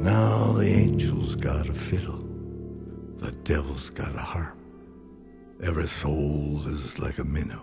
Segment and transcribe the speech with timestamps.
[0.00, 2.24] Now the angel's got a fiddle,
[3.18, 4.56] the devil's got a harp.
[5.62, 7.60] Every soul is like a minnow,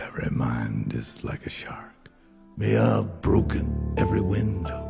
[0.00, 2.08] every mind is like a shark.
[2.56, 4.80] May I've broken every window,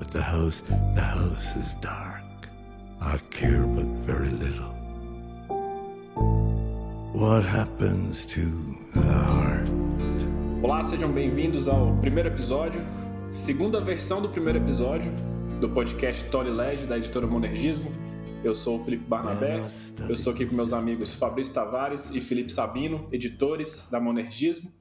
[0.00, 0.64] but the house,
[0.96, 2.24] the house is dark.
[3.00, 4.74] I care but very little.
[7.12, 9.68] What happens to the heart?
[10.64, 12.84] Olá, sejam bem-vindos ao primeiro episódio,
[13.30, 15.12] segunda versão do primeiro episódio
[15.60, 17.90] do podcast Tolly Led, da editora Monergismo.
[18.44, 19.66] Eu sou o Felipe Barnabé,
[20.08, 24.72] eu estou aqui com meus amigos Fabrício Tavares e Felipe Sabino, editores da Monergismo.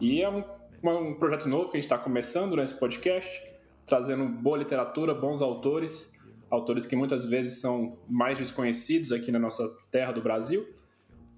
[0.00, 0.42] E é um,
[0.82, 3.42] um projeto novo que a gente está começando nesse podcast,
[3.84, 6.18] trazendo boa literatura, bons autores,
[6.50, 10.66] autores que muitas vezes são mais desconhecidos aqui na nossa terra do Brasil.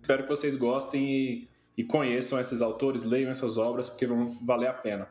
[0.01, 4.69] Espero que vocês gostem e, e conheçam esses autores, leiam essas obras, porque vão valer
[4.69, 5.09] a pena.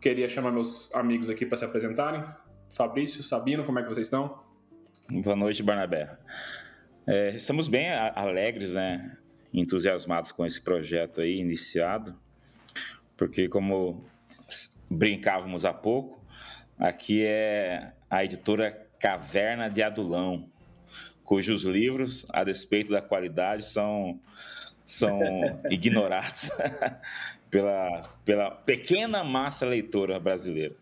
[0.00, 2.24] Queria chamar meus amigos aqui para se apresentarem.
[2.80, 4.42] Fabrício, Sabino, como é que vocês estão?
[5.10, 6.16] Boa noite, Barnabé.
[7.06, 9.18] É, estamos bem alegres, né?
[9.52, 12.18] entusiasmados com esse projeto aí iniciado,
[13.18, 14.02] porque como
[14.88, 16.24] brincávamos há pouco,
[16.78, 20.48] aqui é a editora Caverna de Adulão,
[21.22, 24.18] cujos livros, a despeito da qualidade, são,
[24.86, 25.20] são
[25.70, 26.50] ignorados
[27.50, 30.74] pela, pela pequena massa leitora brasileira.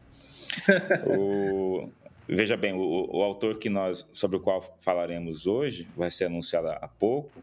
[1.07, 1.91] O,
[2.29, 6.69] veja bem, o, o, autor que nós, sobre o qual falaremos hoje, vai ser anunciado
[6.69, 7.43] há pouco,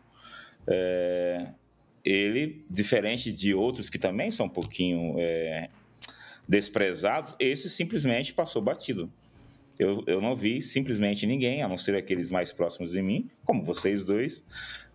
[0.67, 1.47] é,
[2.03, 5.70] ele, diferente de outros que também são um pouquinho é,
[6.47, 9.12] desprezados, esse simplesmente passou batido.
[9.78, 13.62] Eu, eu não vi simplesmente ninguém, a não ser aqueles mais próximos de mim, como
[13.62, 14.45] vocês dois,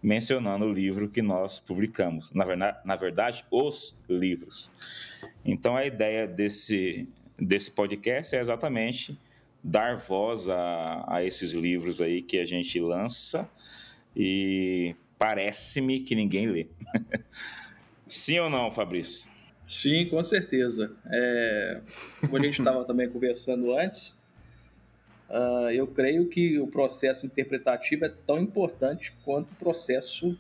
[0.03, 2.33] mencionando o livro que nós publicamos.
[2.33, 2.47] Na
[2.85, 4.73] na verdade os livros.
[5.45, 7.07] Então, a ideia desse,
[7.41, 9.19] desse podcast é exatamente
[9.63, 13.49] dar voz a, a esses livros aí que a gente lança
[14.15, 16.67] e parece-me que ninguém lê.
[18.07, 19.29] Sim ou não, Fabrício?
[19.69, 20.93] Sim, com certeza.
[21.07, 21.81] É,
[22.21, 24.19] como a gente estava também conversando antes,
[25.29, 30.37] uh, eu creio que o processo interpretativo é tão importante quanto o processo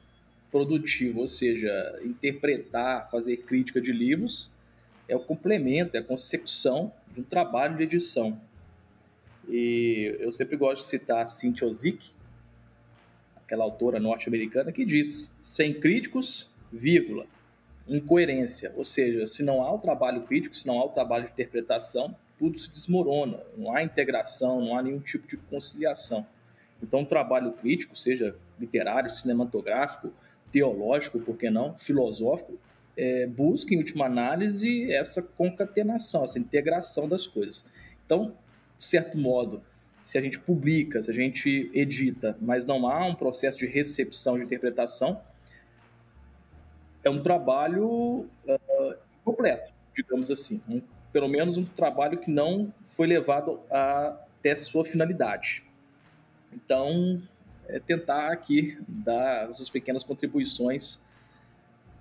[0.50, 4.50] produtivo, ou seja, interpretar, fazer crítica de livros
[5.10, 8.40] é o complemento, é a consecução de um trabalho de edição.
[9.48, 12.10] E eu sempre gosto de citar Cynthia Ozick,
[13.36, 17.26] aquela autora norte-americana, que diz: sem críticos, vírgula,
[17.88, 18.72] incoerência.
[18.76, 22.14] Ou seja, se não há o trabalho crítico, se não há o trabalho de interpretação,
[22.38, 23.40] tudo se desmorona.
[23.56, 26.24] Não há integração, não há nenhum tipo de conciliação.
[26.80, 30.12] Então, o trabalho crítico, seja literário, cinematográfico,
[30.52, 32.58] teológico, por que não, filosófico,
[33.00, 37.64] é, busca, em última análise, essa concatenação, essa integração das coisas.
[38.04, 38.34] Então,
[38.76, 39.62] de certo modo,
[40.04, 44.36] se a gente publica, se a gente edita, mas não há um processo de recepção,
[44.36, 45.18] de interpretação,
[47.02, 48.94] é um trabalho uh,
[49.24, 50.62] completo, digamos assim.
[50.68, 55.64] Um, pelo menos um trabalho que não foi levado até sua finalidade.
[56.52, 57.22] Então,
[57.66, 61.00] é tentar aqui dar as suas pequenas contribuições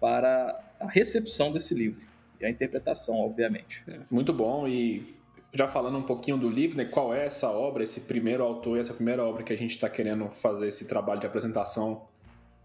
[0.01, 2.01] para a recepção desse livro
[2.40, 3.84] e a interpretação, obviamente.
[3.88, 5.16] É, muito bom e
[5.53, 8.94] já falando um pouquinho do livro, né, qual é essa obra, esse primeiro autor, essa
[8.94, 12.07] primeira obra que a gente está querendo fazer esse trabalho de apresentação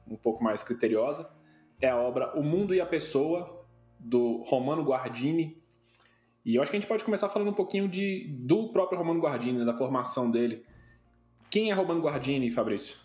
[0.06, 1.30] um pouco mais criteriosa,
[1.80, 3.64] é a obra O Mundo e a Pessoa,
[3.98, 5.56] do Romano Guardini.
[6.44, 9.18] E eu acho que a gente pode começar falando um pouquinho de, do próprio Romano
[9.18, 10.62] Guardini, né, da formação dele.
[11.50, 12.96] Quem é Romano Guardini, Fabrício?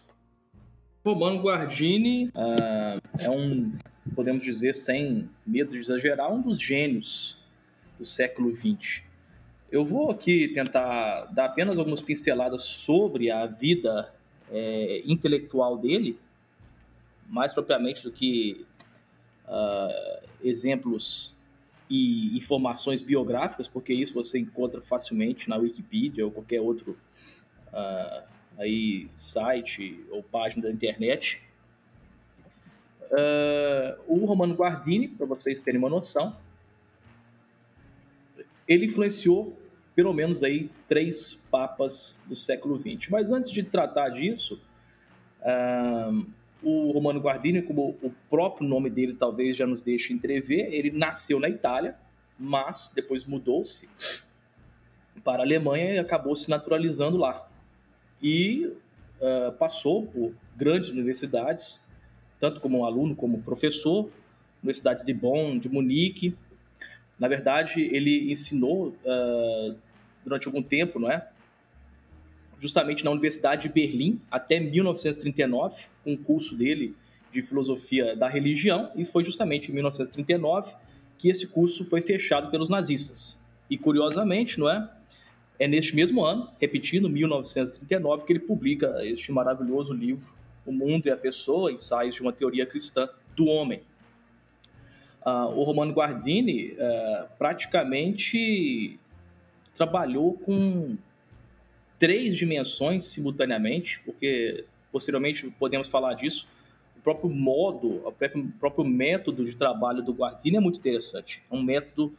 [1.04, 3.72] Romano Guardini uh, é um
[4.10, 7.38] podemos dizer, sem medo de exagerar, um dos gênios
[7.98, 9.02] do século XX.
[9.72, 14.14] Eu vou aqui tentar dar apenas algumas pinceladas sobre a vida
[14.52, 16.20] é, intelectual dele,
[17.28, 18.66] mais propriamente do que
[19.46, 21.36] uh, exemplos
[21.90, 26.98] e informações biográficas, porque isso você encontra facilmente na Wikipedia ou qualquer outro
[27.68, 28.24] uh,
[28.60, 31.42] aí site ou página da internet.
[33.06, 36.36] Uh, o Romano Guardini, para vocês terem uma noção,
[38.68, 39.58] ele influenciou
[39.96, 43.10] pelo menos aí três papas do século XX.
[43.10, 44.62] Mas antes de tratar disso,
[45.42, 46.26] uh,
[46.62, 51.40] o Romano Guardini, como o próprio nome dele talvez já nos deixe entrever, ele nasceu
[51.40, 51.96] na Itália,
[52.38, 53.90] mas depois mudou-se
[55.24, 57.49] para a Alemanha e acabou se naturalizando lá.
[58.22, 58.66] E
[59.22, 61.84] uh, passou por grandes universidades,
[62.40, 64.10] tanto como aluno como professor,
[64.62, 66.36] Universidade de Bonn, de Munique.
[67.18, 69.76] Na verdade, ele ensinou uh,
[70.24, 71.28] durante algum tempo, não é?
[72.60, 76.96] justamente na Universidade de Berlim até 1939, com um curso dele
[77.32, 80.74] de filosofia da religião, e foi justamente em 1939
[81.18, 83.40] que esse curso foi fechado pelos nazistas.
[83.70, 84.90] E curiosamente, não é?
[85.60, 90.34] É neste mesmo ano, repetindo, 1939, que ele publica este maravilhoso livro,
[90.66, 93.82] O Mundo e a Pessoa, Ensaios de uma Teoria Cristã do Homem.
[95.26, 98.98] Uh, o Romano Guardini uh, praticamente
[99.76, 100.96] trabalhou com
[102.00, 104.64] três dimensões simultaneamente, porque
[104.94, 106.48] posteriormente podemos falar disso.
[106.98, 108.14] O próprio modo, o
[108.60, 111.44] próprio método de trabalho do Guardini é muito interessante.
[111.52, 112.14] É um método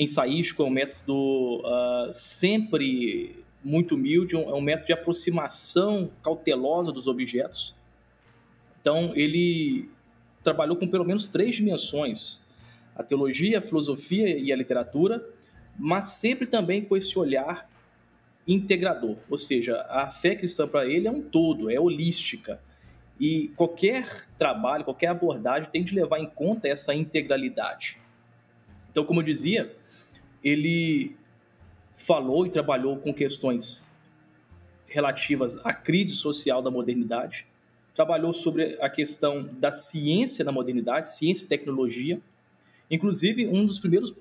[0.00, 7.06] ensaístico, é um método uh, sempre muito humilde, é um método de aproximação cautelosa dos
[7.06, 7.74] objetos.
[8.80, 9.90] Então, ele
[10.42, 12.46] trabalhou com pelo menos três dimensões:
[12.96, 15.22] a teologia, a filosofia e a literatura,
[15.78, 17.68] mas sempre também com esse olhar
[18.48, 22.58] integrador, ou seja, a fé cristã para ele é um todo, é holística.
[23.20, 27.98] E qualquer trabalho, qualquer abordagem tem de levar em conta essa integralidade.
[28.90, 29.76] Então, como eu dizia,
[30.42, 31.16] ele
[31.92, 33.86] falou e trabalhou com questões
[34.86, 37.46] relativas à crise social da modernidade,
[37.94, 42.20] trabalhou sobre a questão da ciência na modernidade, ciência e tecnologia.
[42.90, 44.14] Inclusive, um dos primeiros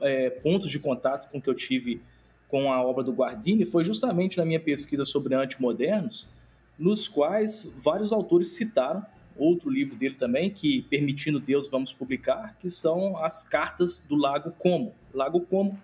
[0.00, 2.00] é, pontos de contato com que eu tive
[2.48, 6.28] com a obra do Guardini foi justamente na minha pesquisa sobre antimodernos,
[6.78, 9.04] nos quais vários autores citaram
[9.36, 14.52] outro livro dele também, que Permitindo Deus vamos publicar, que são as cartas do Lago
[14.58, 14.94] Como.
[15.12, 15.78] Lago Como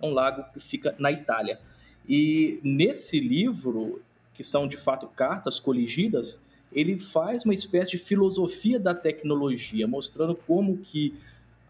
[0.00, 1.60] é um lago que fica na Itália.
[2.08, 4.02] E nesse livro,
[4.34, 10.34] que são de fato cartas coligidas, ele faz uma espécie de filosofia da tecnologia, mostrando
[10.34, 11.14] como que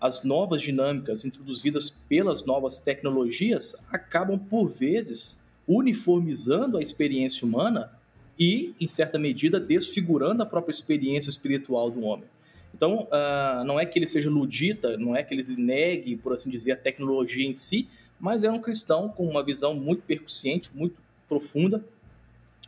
[0.01, 7.93] as novas dinâmicas introduzidas pelas novas tecnologias acabam por vezes uniformizando a experiência humana
[8.39, 12.27] e, em certa medida, desfigurando a própria experiência espiritual do homem.
[12.75, 16.51] Então, uh, não é que ele seja ludita, não é que ele negue, por assim
[16.51, 17.89] dizer, a tecnologia em si,
[18.19, 20.97] mas é um cristão com uma visão muito percussiente, muito
[21.29, 21.85] profunda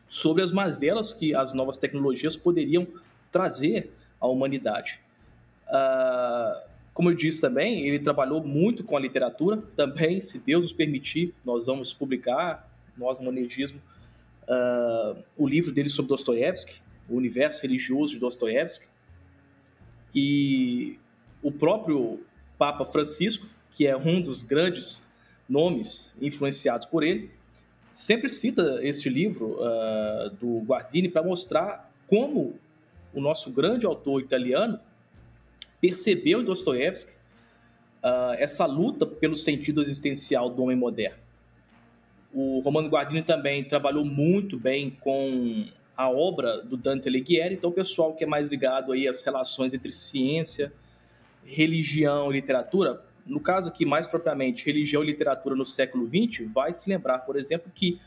[0.09, 2.87] sobre as mazelas que as novas tecnologias poderiam
[3.33, 3.91] trazer
[4.21, 5.01] à humanidade.
[5.69, 9.61] Uh, como eu disse também, ele trabalhou muito com a literatura.
[9.75, 13.81] Também, se Deus nos permitir, nós vamos publicar, nós, no Monergismo,
[14.49, 18.87] uh, o livro dele sobre Dostoiévski, o universo religioso de Dostoiévski.
[20.15, 20.99] E
[21.43, 22.21] o próprio
[22.57, 25.03] Papa Francisco, que é um dos grandes
[25.49, 27.31] nomes influenciados por ele,
[27.93, 32.59] sempre cita este livro uh, do Guardini para mostrar como
[33.13, 34.79] o nosso grande autor italiano
[35.81, 37.13] percebeu em Dostoiévski
[38.03, 41.24] uh, essa luta pelo sentido existencial do homem moderno.
[42.35, 45.67] O Romano Guardini também trabalhou muito bem com
[45.97, 49.73] a obra do Dante Alighieri, então o pessoal que é mais ligado aí às relações
[49.73, 50.73] entre ciência,
[51.45, 56.73] religião e literatura, no caso aqui mais propriamente religião e literatura no século XX, vai
[56.73, 58.01] se lembrar, por exemplo, que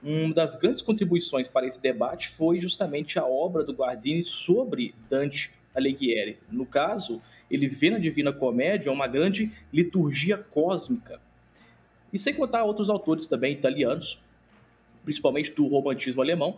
[0.00, 5.50] uma das grandes contribuições para esse debate foi justamente a obra do Guardini sobre Dante
[5.74, 6.38] Alighieri.
[6.48, 7.20] No caso,
[7.50, 11.20] ele vê na Divina Comédia uma grande liturgia cósmica,
[12.14, 14.20] e sem contar outros autores também italianos,
[15.04, 16.56] principalmente do romantismo alemão,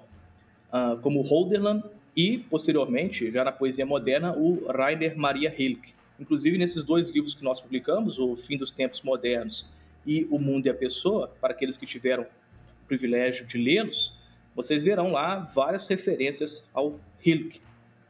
[0.68, 1.82] uh, como Holderlin
[2.14, 5.94] e, posteriormente, já na poesia moderna, o Rainer Maria Rilke.
[6.20, 9.66] Inclusive, nesses dois livros que nós publicamos, O Fim dos Tempos Modernos
[10.06, 14.12] e O Mundo e a Pessoa, para aqueles que tiveram o privilégio de lê-los,
[14.54, 17.62] vocês verão lá várias referências ao Rilke,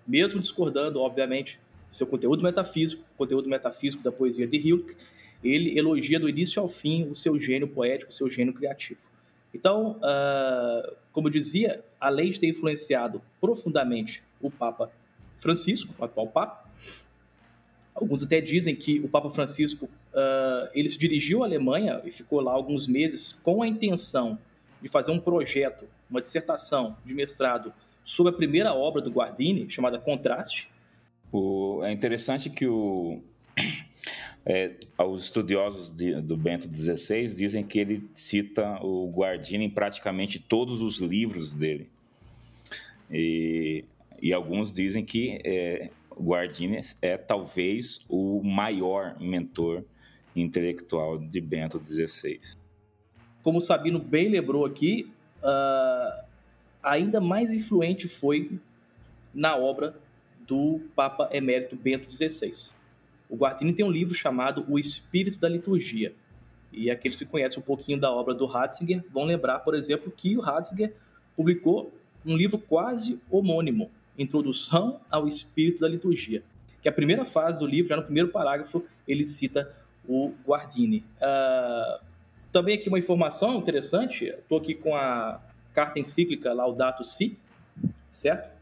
[0.07, 4.97] mesmo discordando, obviamente, seu conteúdo metafísico, conteúdo metafísico da poesia de Rilke,
[5.51, 9.01] ele elogia do início ao fim o seu gênio poético, o seu gênio criativo.
[9.55, 14.91] Então, uh, como eu dizia, além de ter influenciado profundamente o Papa
[15.39, 16.69] Francisco, o atual Papa,
[17.95, 22.41] alguns até dizem que o Papa Francisco uh, ele se dirigiu à Alemanha e ficou
[22.41, 24.39] lá alguns meses com a intenção
[24.83, 27.73] de fazer um projeto, uma dissertação de mestrado
[28.05, 30.69] sobre a primeira obra do Guardini, chamada Contraste.
[31.33, 33.21] O, é interessante que o,
[34.49, 40.39] é, os estudiosos de, do Bento XVI dizem que ele cita o Guardini em praticamente
[40.39, 41.91] todos os livros dele.
[43.11, 43.85] E,
[44.23, 49.83] e alguns dizem que é, o Guardini é talvez o maior mentor
[50.35, 52.41] intelectual de Bento XVI.
[53.43, 55.11] Como o Sabino bem lembrou aqui,
[55.43, 56.25] uh,
[56.83, 58.61] ainda mais influente foi
[59.35, 59.97] na obra
[60.47, 62.77] do Papa Emérito Bento XVI.
[63.29, 66.15] O Guardini tem um livro chamado O Espírito da Liturgia.
[66.73, 70.37] E aqueles que conhecem um pouquinho da obra do Ratzinger vão lembrar, por exemplo, que
[70.37, 70.93] o Ratzinger
[71.37, 71.93] publicou
[72.25, 76.43] um livro quase homônimo, Introdução ao Espírito da Liturgia,
[76.83, 79.71] que a primeira fase do livro, já no primeiro parágrafo, ele cita
[80.09, 81.05] o Guardini.
[81.21, 82.03] Uh,
[82.51, 85.41] também aqui uma informação interessante, estou aqui com a
[85.75, 87.37] carta encíclica Laudato Si,
[88.11, 88.56] certo?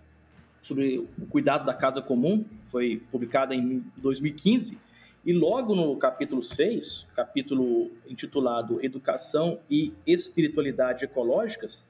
[0.65, 4.79] Sobre o cuidado da casa comum, foi publicada em 2015,
[5.23, 11.87] e logo no capítulo 6, capítulo intitulado Educação e Espiritualidade Ecológicas,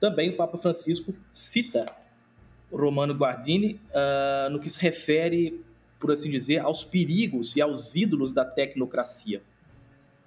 [0.00, 1.86] também o Papa Francisco cita
[2.72, 5.64] Romano Guardini uh, no que se refere,
[6.00, 9.40] por assim dizer, aos perigos e aos ídolos da tecnocracia,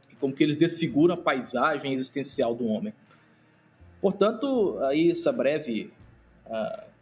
[0.10, 2.94] e como que eles desfiguram a paisagem existencial do homem.
[4.00, 5.92] Portanto, aí essa breve
[6.46, 6.93] uh,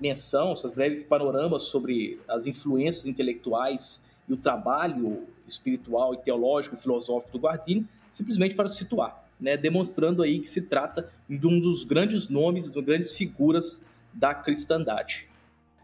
[0.00, 7.32] menção, esse breve panorama sobre as influências intelectuais e o trabalho espiritual e teológico, filosófico
[7.32, 12.28] do Guardini, simplesmente para situar, né, demonstrando aí que se trata de um dos grandes
[12.28, 15.28] nomes, de grandes figuras da cristandade.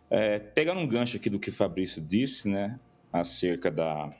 [0.09, 2.79] É, pegando um gancho aqui do que Fabrício disse, né,
[3.12, 4.12] acerca da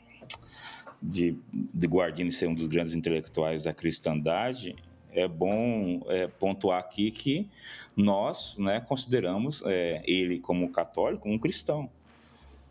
[1.03, 4.77] de, de Guardini ser um dos grandes intelectuais da cristandade,
[5.13, 7.49] é bom é, pontuar aqui que
[7.97, 11.91] nós né, consideramos é, ele como católico um cristão.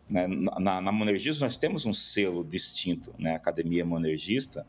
[0.10, 0.28] Né?
[0.28, 4.66] Na, na nós temos um selo distinto, né, Academia Monergista,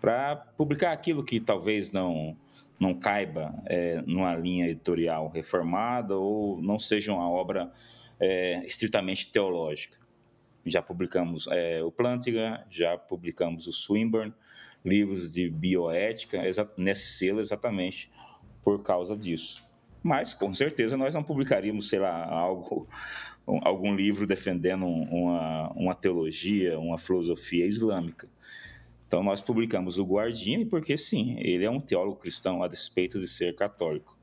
[0.00, 2.36] para publicar aquilo que talvez não
[2.78, 7.72] não caiba é, numa linha editorial reformada ou não seja uma obra
[8.20, 9.98] é, estritamente teológica.
[10.64, 14.34] Já publicamos é, o Plantinga, já publicamos o Swinburne,
[14.86, 16.40] livros de bioética,
[16.76, 18.10] nesse selo exatamente
[18.62, 19.66] por causa disso.
[20.02, 22.88] Mas, com certeza, nós não publicaríamos, sei lá, algo,
[23.44, 28.28] algum livro defendendo uma, uma teologia, uma filosofia islâmica.
[29.08, 33.26] Então, nós publicamos o Guardini porque, sim, ele é um teólogo cristão a despeito de
[33.26, 34.16] ser católico.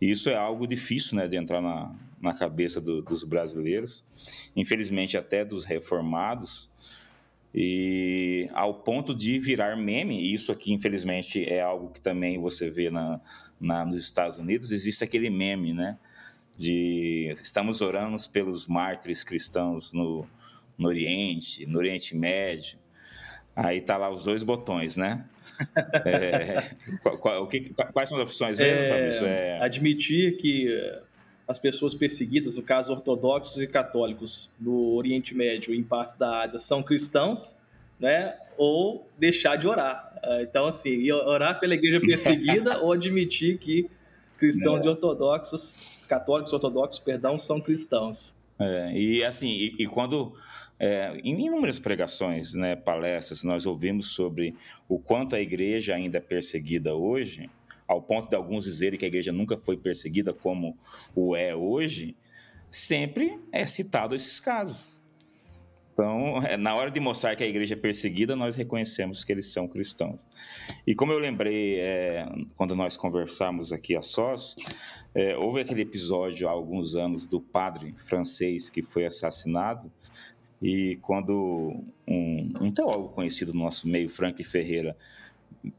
[0.00, 4.04] E isso é algo difícil né, de entrar na, na cabeça do, dos brasileiros,
[4.54, 6.71] infelizmente até dos reformados,
[7.54, 12.70] e ao ponto de virar meme, e isso aqui infelizmente é algo que também você
[12.70, 13.20] vê na,
[13.60, 15.98] na, nos Estados Unidos, existe aquele meme, né?
[16.58, 20.26] De estamos orando pelos mártires cristãos no,
[20.78, 22.78] no Oriente, no Oriente Médio.
[23.54, 25.26] Aí tá lá os dois botões, né?
[26.06, 26.70] É,
[27.02, 29.26] qual, qual, que, quais são as opções mesmo, é, Fabrício?
[29.26, 29.62] É...
[29.62, 30.68] Admitir que
[31.52, 36.42] as pessoas perseguidas, no caso ortodoxos e católicos, no Oriente Médio e em partes da
[36.42, 37.56] Ásia, são cristãos,
[38.00, 38.34] né?
[38.56, 40.18] Ou deixar de orar.
[40.22, 43.88] Ah, então, assim, orar pela igreja perseguida ou admitir que
[44.38, 44.86] cristãos é.
[44.86, 45.74] e ortodoxos,
[46.08, 48.34] católicos ortodoxos, perdão, são cristãos.
[48.58, 50.32] É, e assim, e, e quando
[50.78, 54.54] é, em inúmeras pregações, né, palestras, nós ouvimos sobre
[54.88, 57.48] o quanto a igreja ainda é perseguida hoje,
[57.92, 60.76] ao ponto de alguns dizerem que a igreja nunca foi perseguida como
[61.14, 62.16] o é hoje,
[62.70, 65.00] sempre é citado esses casos.
[65.92, 69.52] Então, é, na hora de mostrar que a igreja é perseguida, nós reconhecemos que eles
[69.52, 70.26] são cristãos.
[70.86, 74.56] E como eu lembrei é, quando nós conversamos aqui a sós,
[75.14, 79.92] é, houve aquele episódio há alguns anos do padre francês que foi assassinado,
[80.62, 84.96] e quando um, um teólogo conhecido no nosso meio, Frank Ferreira,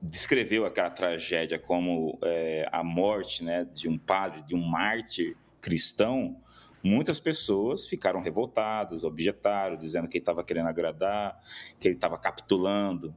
[0.02, 6.38] descreveu aquela tragédia como é, a morte né, de um padre, de um mártir cristão,
[6.84, 11.40] muitas pessoas ficaram revoltadas, objetaram, dizendo que ele estava querendo agradar,
[11.80, 13.16] que ele estava capitulando.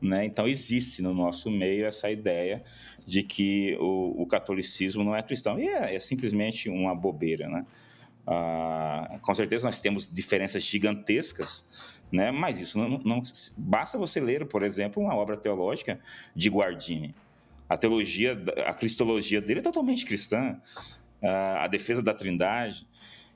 [0.00, 0.24] Né?
[0.24, 2.62] Então, existe no nosso meio essa ideia
[3.04, 5.58] de que o, o catolicismo não é cristão.
[5.58, 7.48] E é, é simplesmente uma bobeira.
[7.48, 7.66] Né?
[8.24, 12.30] Ah, com certeza, nós temos diferenças gigantescas né?
[12.30, 13.22] Mas isso não, não
[13.56, 16.00] basta você ler, por exemplo, uma obra teológica
[16.34, 17.14] de Guardini.
[17.68, 18.32] A teologia,
[18.66, 20.58] a cristologia dele é totalmente cristã,
[21.22, 22.86] a defesa da Trindade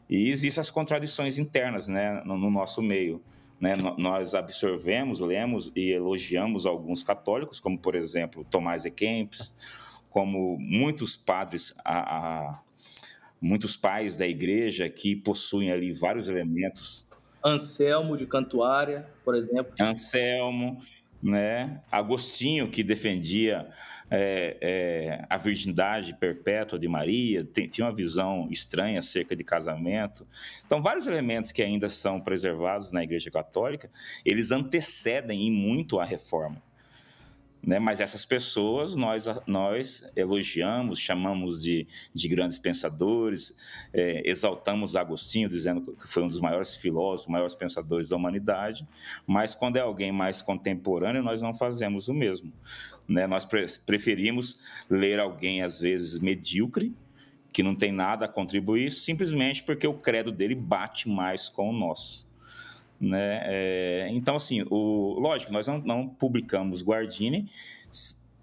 [0.08, 3.22] e existem as contradições internas, né, no, no nosso meio.
[3.60, 9.54] Né, nós absorvemos, lemos e elogiamos alguns católicos, como por exemplo Tomás de Kempis,
[10.10, 12.60] como muitos padres, a, a,
[13.40, 17.06] muitos pais da igreja que possuem ali vários elementos
[17.44, 19.72] Anselmo de Cantuária, por exemplo.
[19.80, 20.80] Anselmo,
[21.22, 21.80] né?
[21.90, 23.68] Agostinho, que defendia
[24.10, 30.26] é, é, a virgindade perpétua de Maria, tem, tinha uma visão estranha acerca de casamento.
[30.66, 33.90] Então, vários elementos que ainda são preservados na Igreja Católica,
[34.24, 36.62] eles antecedem em muito a reforma.
[37.64, 37.78] Né?
[37.78, 43.54] Mas essas pessoas nós, nós elogiamos, chamamos de, de grandes pensadores,
[43.92, 48.86] é, exaltamos Agostinho, dizendo que foi um dos maiores filósofos, maiores pensadores da humanidade,
[49.26, 52.52] mas quando é alguém mais contemporâneo, nós não fazemos o mesmo.
[53.08, 53.26] Né?
[53.26, 54.58] Nós pre preferimos
[54.90, 56.92] ler alguém, às vezes, medíocre,
[57.52, 61.72] que não tem nada a contribuir, simplesmente porque o credo dele bate mais com o
[61.72, 62.26] nosso.
[63.02, 63.40] Né?
[63.46, 67.50] É, então, assim, o, lógico, nós não, não publicamos Guardini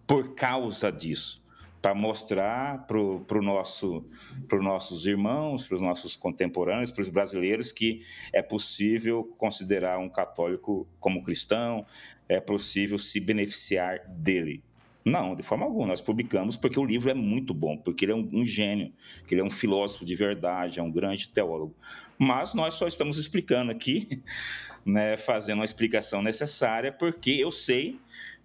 [0.05, 1.41] por causa disso,
[1.81, 4.05] para mostrar para pro nosso,
[4.51, 8.01] os nossos irmãos, para os nossos contemporâneos, para os brasileiros, que
[8.33, 11.85] é possível considerar um católico como cristão,
[12.27, 14.61] é possível se beneficiar dele.
[15.03, 15.87] Não, de forma alguma.
[15.87, 18.91] Nós publicamos porque o livro é muito bom, porque ele é um, um gênio,
[19.25, 21.75] que ele é um filósofo de verdade, é um grande teólogo.
[22.17, 24.21] Mas nós só estamos explicando aqui,
[24.85, 27.99] né, fazendo uma explicação necessária, porque eu sei,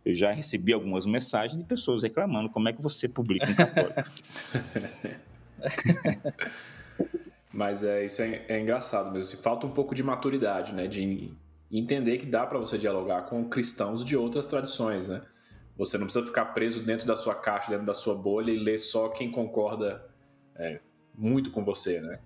[0.04, 4.10] eu já recebi algumas mensagens de pessoas reclamando como é que você publica um católico.
[7.52, 9.32] Mas é, isso é, é engraçado mesmo.
[9.32, 10.86] Assim, falta um pouco de maturidade, né?
[10.86, 11.32] De
[11.70, 15.22] entender que dá para você dialogar com cristãos de outras tradições, né?
[15.76, 18.78] Você não precisa ficar preso dentro da sua caixa, dentro da sua bolha e ler
[18.78, 20.08] só quem concorda
[20.54, 20.80] é,
[21.16, 22.20] muito com você, né?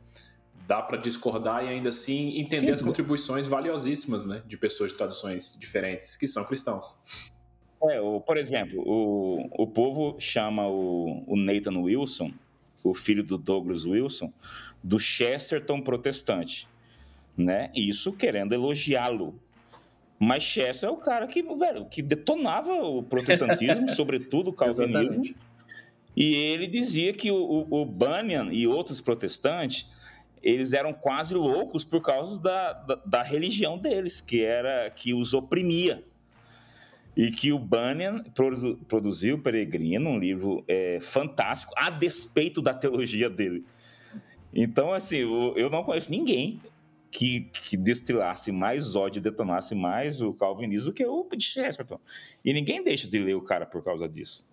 [0.67, 4.99] Dá para discordar e ainda assim entender Sim, as contribuições valiosíssimas, né, de pessoas de
[4.99, 7.33] traduções diferentes que são cristãos.
[7.85, 12.33] É, o, por exemplo, o, o povo chama o, o Nathan Wilson,
[12.85, 14.31] o filho do Douglas Wilson,
[14.83, 16.69] do Chesterton protestante,
[17.37, 17.71] né?
[17.75, 19.41] Isso querendo elogiá-lo,
[20.19, 25.23] mas Chester é o cara que, velho, que detonava o protestantismo, sobretudo o calvinismo.
[26.17, 29.87] e ele dizia que o, o, Bunyan e outros protestantes
[30.43, 35.35] eles eram quase loucos por causa da, da, da, religião deles, que era que os
[35.35, 36.05] oprimia.
[37.17, 42.73] E que o Bunyan produ, produziu o Peregrino, um livro é, fantástico, a despeito da
[42.73, 43.65] teologia dele.
[44.55, 45.19] Então, assim,
[45.57, 46.61] eu não conheço ninguém
[47.11, 52.01] que, que destilasse mais ódio, detonasse mais o calvinismo do que o de Chesterton.
[52.45, 54.47] E ninguém deixa de ler o cara por causa disso.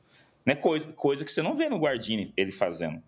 [0.46, 0.56] Né?
[0.56, 3.02] Coisa, coisa que você não vê no Guardini ele fazendo.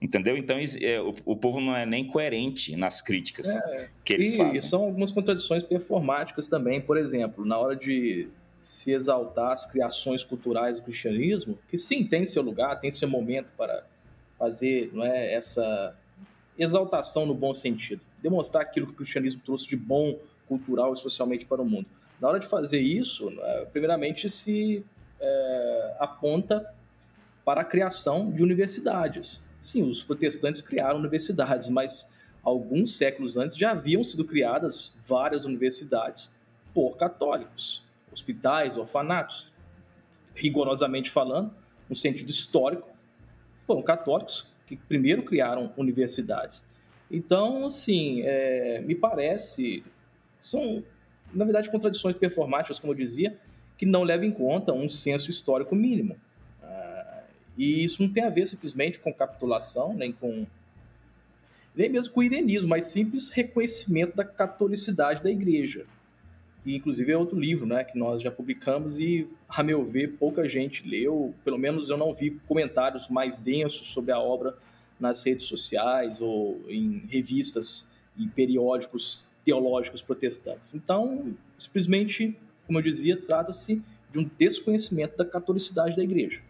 [0.00, 0.36] Entendeu?
[0.36, 4.36] Então é, o, o, povo não é nem coerente nas críticas é, que eles e,
[4.36, 4.56] fazem.
[4.56, 6.80] E são algumas contradições performáticas também.
[6.80, 8.28] Por exemplo, na hora de
[8.60, 13.52] se exaltar as criações culturais do cristianismo, que sim, tem seu lugar, tem seu momento
[13.56, 13.86] para
[14.38, 15.96] fazer não é, essa
[16.58, 21.46] exaltação no bom sentido, demonstrar aquilo que o cristianismo trouxe de bom cultural e socialmente
[21.46, 21.86] para o mundo.
[22.20, 24.84] Na hora de fazer isso, né, primeiramente se
[25.20, 26.74] é, aponta
[27.44, 29.40] para a criação de universidades.
[29.60, 32.12] Sim, os protestantes criaram universidades, mas
[32.42, 36.34] alguns séculos antes já haviam sido criadas várias universidades
[36.74, 39.52] por católicos, hospitais, orfanatos.
[40.34, 41.52] Rigorosamente falando,
[41.88, 42.88] no sentido histórico,
[43.66, 46.62] foram católicos que primeiro criaram universidades.
[47.10, 49.84] Então, assim, é, me parece,
[50.40, 50.82] são,
[51.32, 53.36] na verdade, contradições performáticas, como eu dizia,
[53.78, 56.16] que não levam em conta um senso histórico mínimo.
[56.62, 57.22] Ah,
[57.56, 60.46] e isso não tem a ver simplesmente com capitulação, nem com
[61.74, 65.84] nem mesmo com irenismo, mas simples reconhecimento da catolicidade da igreja.
[66.64, 70.48] E, inclusive, é outro livro né, que nós já publicamos e, a meu ver, pouca
[70.48, 71.34] gente leu.
[71.44, 74.56] Pelo menos eu não vi comentários mais densos sobre a obra
[74.98, 80.74] nas redes sociais ou em revistas e periódicos teológicos protestantes.
[80.74, 83.82] Então, simplesmente, como eu dizia, trata-se
[84.12, 86.40] de um desconhecimento da catolicidade da igreja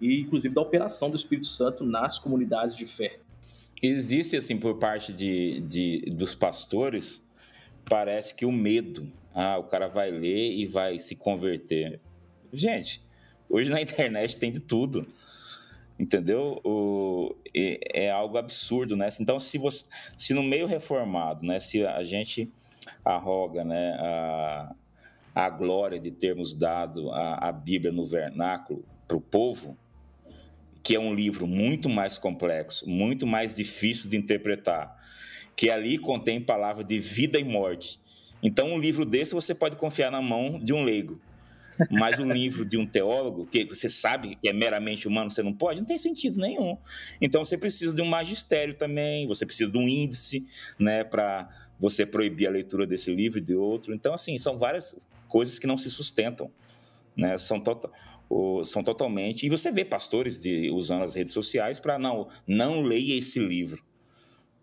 [0.00, 3.18] e, inclusive, da operação do Espírito Santo nas comunidades de fé.
[3.82, 7.22] Existe, assim, por parte de, de dos pastores,
[7.88, 12.00] parece que o medo, ah, o cara vai ler e vai se converter.
[12.52, 13.02] Gente,
[13.48, 15.06] hoje na internet tem de tudo.
[15.98, 16.60] Entendeu?
[16.62, 19.08] O, é, é, algo absurdo, né?
[19.18, 19.84] Então, se, você,
[20.16, 22.52] se no meio reformado, né, se a gente
[23.04, 24.74] arroga né, a,
[25.34, 29.76] a glória de termos dado a, a Bíblia no vernáculo para o povo,
[30.82, 34.94] que é um livro muito mais complexo, muito mais difícil de interpretar,
[35.56, 37.98] que ali contém palavras de vida e morte.
[38.42, 41.20] Então, um livro desse você pode confiar na mão de um leigo.
[41.90, 45.52] Mas um livro de um teólogo, que você sabe que é meramente humano, você não
[45.52, 46.76] pode, não tem sentido nenhum.
[47.20, 50.46] Então, você precisa de um magistério também, você precisa de um índice,
[50.78, 53.94] né, para você proibir a leitura desse livro e de outro.
[53.94, 56.50] Então, assim, são várias coisas que não se sustentam.
[57.16, 57.90] Né, são, to
[58.64, 59.46] são totalmente.
[59.46, 63.82] E você vê pastores de, usando as redes sociais para não, não leia esse livro.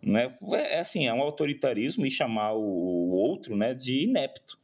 [0.06, 0.36] Né?
[0.52, 4.60] É assim, é um autoritarismo e chamar o, outro né, de inepto.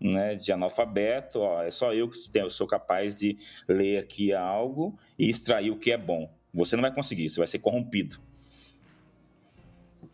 [0.00, 2.18] Né, de analfabeto, ó, é só eu que
[2.50, 3.36] sou capaz de
[3.68, 6.30] ler aqui algo e extrair o que é bom.
[6.54, 8.20] Você não vai conseguir, você vai ser corrompido.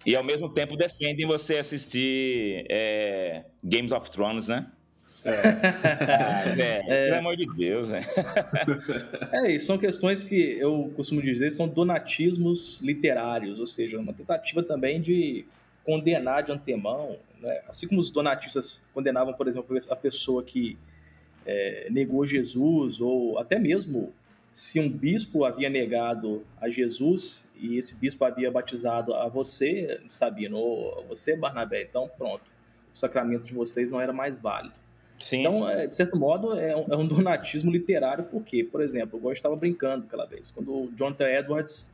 [0.07, 4.71] E ao mesmo tempo defendem você assistir é, Games of Thrones, né?
[5.25, 5.33] É.
[6.13, 7.07] ah, é.
[7.07, 8.03] Pelo amor de Deus, né?
[9.33, 14.63] é, e são questões que eu costumo dizer são donatismos literários, ou seja, uma tentativa
[14.63, 15.47] também de
[15.83, 17.61] condenar de antemão, né?
[17.69, 20.79] assim como os donatistas condenavam, por exemplo, a pessoa que
[21.47, 24.13] é, negou Jesus, ou até mesmo
[24.51, 30.57] se um bispo havia negado a Jesus e esse bispo havia batizado a você, Sabino,
[30.57, 32.43] ou você, Barnabé, então pronto,
[32.93, 34.75] o sacramento de vocês não era mais válido.
[35.19, 35.41] Sim.
[35.41, 39.33] Então, é, de certo modo, é um, é um donatismo literário, porque, por exemplo, eu
[39.33, 41.93] estava brincando aquela vez, quando o Jonathan Edwards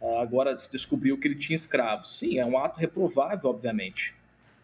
[0.00, 2.18] ah, agora descobriu que ele tinha escravos.
[2.18, 4.14] Sim, é um ato reprovável, obviamente.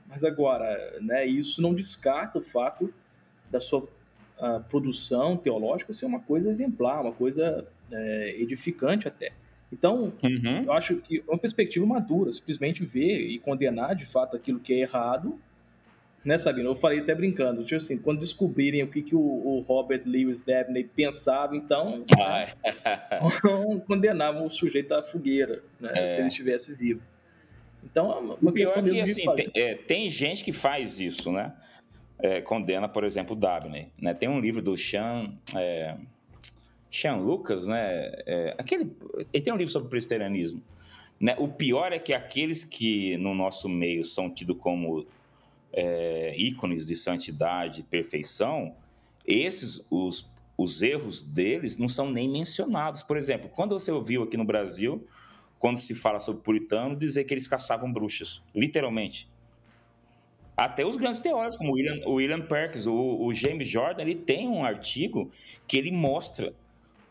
[0.08, 2.92] Mas agora, né, isso não descarta o fato
[3.50, 3.88] da sua
[4.38, 9.32] a produção teológica ser uma coisa exemplar, uma coisa é, edificante até.
[9.72, 10.64] Então, uhum.
[10.64, 14.72] eu acho que é uma perspectiva madura, simplesmente ver e condenar de fato aquilo que
[14.72, 15.38] é errado,
[16.24, 16.70] né, Sabino?
[16.70, 20.42] Eu falei até brincando, tipo assim, quando descobrirem o que, que o, o Robert Lewis
[20.42, 22.04] Dabney pensava, então
[23.86, 26.06] condenar o sujeito à fogueira, né, é.
[26.06, 27.02] se ele estivesse vivo.
[27.84, 31.52] Então, é uma questão é que, assim, tem, é, tem gente que faz isso, né?
[32.18, 33.88] é, condena, por exemplo, Dabney.
[34.00, 34.14] Né?
[34.14, 35.96] Tem um livro do Sean, é,
[36.90, 38.12] Sean Lucas, né?
[38.26, 38.96] É, aquele,
[39.32, 40.62] ele tem um livro sobre o presbiterianismo.
[41.20, 41.36] Né?
[41.38, 45.06] O pior é que aqueles que no nosso meio são tidos como
[45.72, 48.74] é, ícones de santidade e perfeição,
[49.26, 53.02] esses, os, os erros deles não são nem mencionados.
[53.02, 55.04] Por exemplo, quando você ouviu aqui no Brasil,
[55.64, 59.26] quando se fala sobre puritano, dizer que eles caçavam bruxas, literalmente.
[60.54, 64.62] Até os grandes teóricos, como William, William Perkins, o, o James Jordan, ele tem um
[64.62, 65.30] artigo
[65.66, 66.54] que ele mostra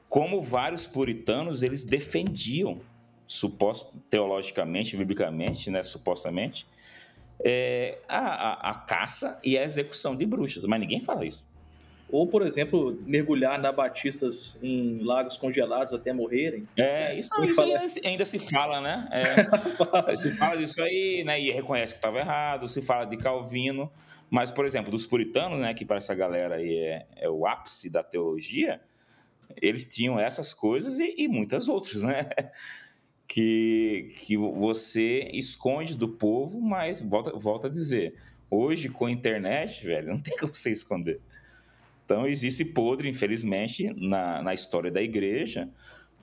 [0.07, 2.79] como vários puritanos eles defendiam,
[3.25, 6.67] suposto, teologicamente, biblicamente, né, supostamente,
[7.43, 10.63] é, a, a, a, caça e a execução de bruxas.
[10.65, 11.49] Mas ninguém fala isso.
[12.13, 16.67] Ou, por exemplo, mergulhar na batistas em lagos congelados até morrerem.
[16.78, 17.80] É, isso, isso fala...
[18.06, 19.10] ainda se fala, né?
[19.12, 21.41] É, se fala disso aí, né?
[21.41, 23.91] E reconhece que estava errado, se fala de Calvino.
[24.30, 25.73] Mas, por exemplo, dos puritanos, né?
[25.73, 28.80] Que para essa galera aí é, é o ápice da teologia,
[29.60, 32.30] eles tinham essas coisas e, e muitas outras, né?
[33.26, 38.13] Que, que você esconde do povo, mas volta, volta a dizer,
[38.47, 41.19] hoje com a internet, velho, não tem como você esconder.
[42.13, 45.67] Então, existe podre, infelizmente, na, na história da igreja,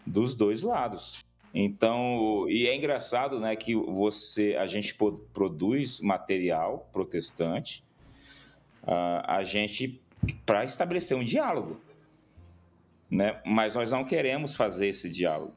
[0.07, 1.19] dos dois lados.
[1.53, 4.95] Então, e é engraçado, né, que você, a gente
[5.35, 7.83] produz material protestante,
[8.85, 10.01] uh, a gente
[10.47, 11.81] para estabelecer um diálogo,
[13.11, 13.41] né?
[13.45, 15.55] Mas nós não queremos fazer esse diálogo,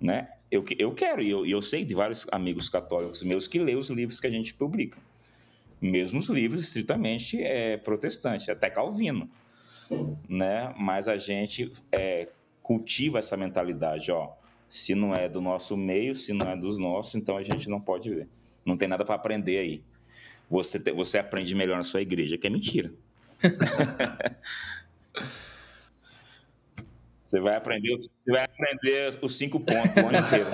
[0.00, 0.30] né?
[0.50, 3.88] Eu, eu quero, e eu, eu sei de vários amigos católicos meus que lêem os
[3.88, 4.98] livros que a gente publica,
[5.80, 9.30] mesmo os livros estritamente é, protestantes, até Calvino
[10.28, 10.74] né?
[10.78, 12.28] Mas a gente é,
[12.62, 14.32] cultiva essa mentalidade, ó.
[14.68, 17.80] Se não é do nosso meio, se não é dos nossos, então a gente não
[17.80, 18.28] pode ver.
[18.64, 19.82] Não tem nada para aprender aí.
[20.48, 22.92] Você, te, você aprende melhor na sua igreja, que é mentira.
[27.30, 30.46] Você vai aprender, você vai aprender os cinco pontos o ano inteiro.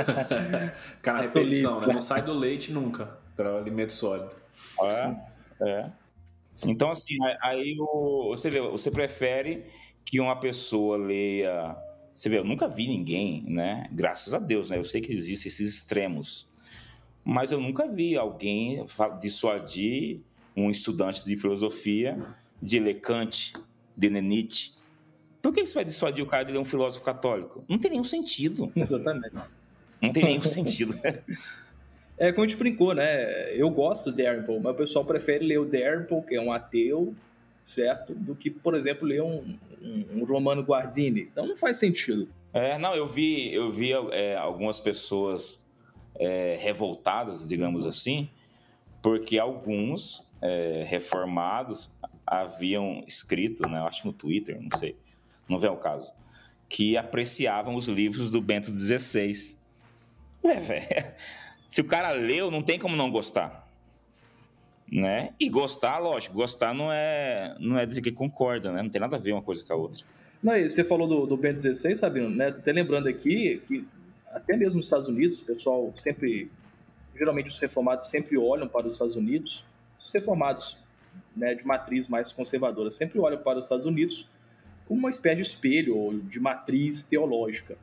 [0.97, 1.87] Ficar na repetição, né?
[1.87, 4.37] Não sai do leite nunca para alimento sólido.
[4.83, 5.17] É,
[5.63, 5.91] é.
[6.65, 9.65] Então, assim, aí o, você vê, você prefere
[10.05, 11.77] que uma pessoa leia.
[12.15, 13.89] Você vê, eu nunca vi ninguém, né?
[13.93, 14.79] Graças a Deus, né?
[14.79, 16.49] Eu sei que existem esses extremos.
[17.25, 18.87] Mas eu nunca vi alguém
[19.21, 20.21] dissuadir
[20.57, 22.17] um estudante de filosofia
[22.63, 23.53] de ler Kant,
[23.97, 24.73] de Nietzsche.
[25.43, 27.65] Por que você vai dissuadir o cara de ler um filósofo católico?
[27.69, 28.73] Não tem nenhum sentido.
[28.77, 29.37] Exatamente.
[30.01, 30.99] Não tem nenhum sentido.
[32.19, 33.55] É como a gente brincou, né?
[33.55, 37.15] Eu gosto do Darren mas o pessoal prefere ler o Darren que é um ateu,
[37.63, 38.15] certo?
[38.15, 41.23] Do que, por exemplo, ler um, um, um Romano Guardini.
[41.23, 42.29] Então não faz sentido.
[42.55, 45.63] É, não, eu vi, eu vi é, algumas pessoas
[46.19, 48.31] é, revoltadas, digamos assim,
[49.03, 51.91] porque alguns é, reformados
[52.27, 54.97] haviam escrito, né, acho no Twitter, não sei,
[55.49, 56.13] não vem ao caso,
[56.69, 59.59] que apreciavam os livros do Bento XVI.
[60.43, 60.87] Ué, velho
[61.69, 63.67] se o cara leu, não tem como não gostar.
[64.91, 65.35] Né?
[65.41, 68.83] E gostar, lógico, gostar não é, não é dizer que concorda, né?
[68.83, 70.05] Não tem nada a ver uma coisa com a outra.
[70.41, 72.53] Não, você falou do, do Ben 16, Sabino, né?
[72.53, 73.85] Tô até lembrando aqui que
[74.31, 76.51] até mesmo nos Estados Unidos, o pessoal sempre,
[77.17, 79.65] geralmente os reformados sempre olham para os Estados Unidos.
[79.99, 80.79] Os reformados
[81.35, 82.91] né, de matriz mais conservadora.
[82.91, 84.29] Sempre olha para os Estados Unidos
[84.87, 87.77] como uma espécie de espelho ou de matriz teológica.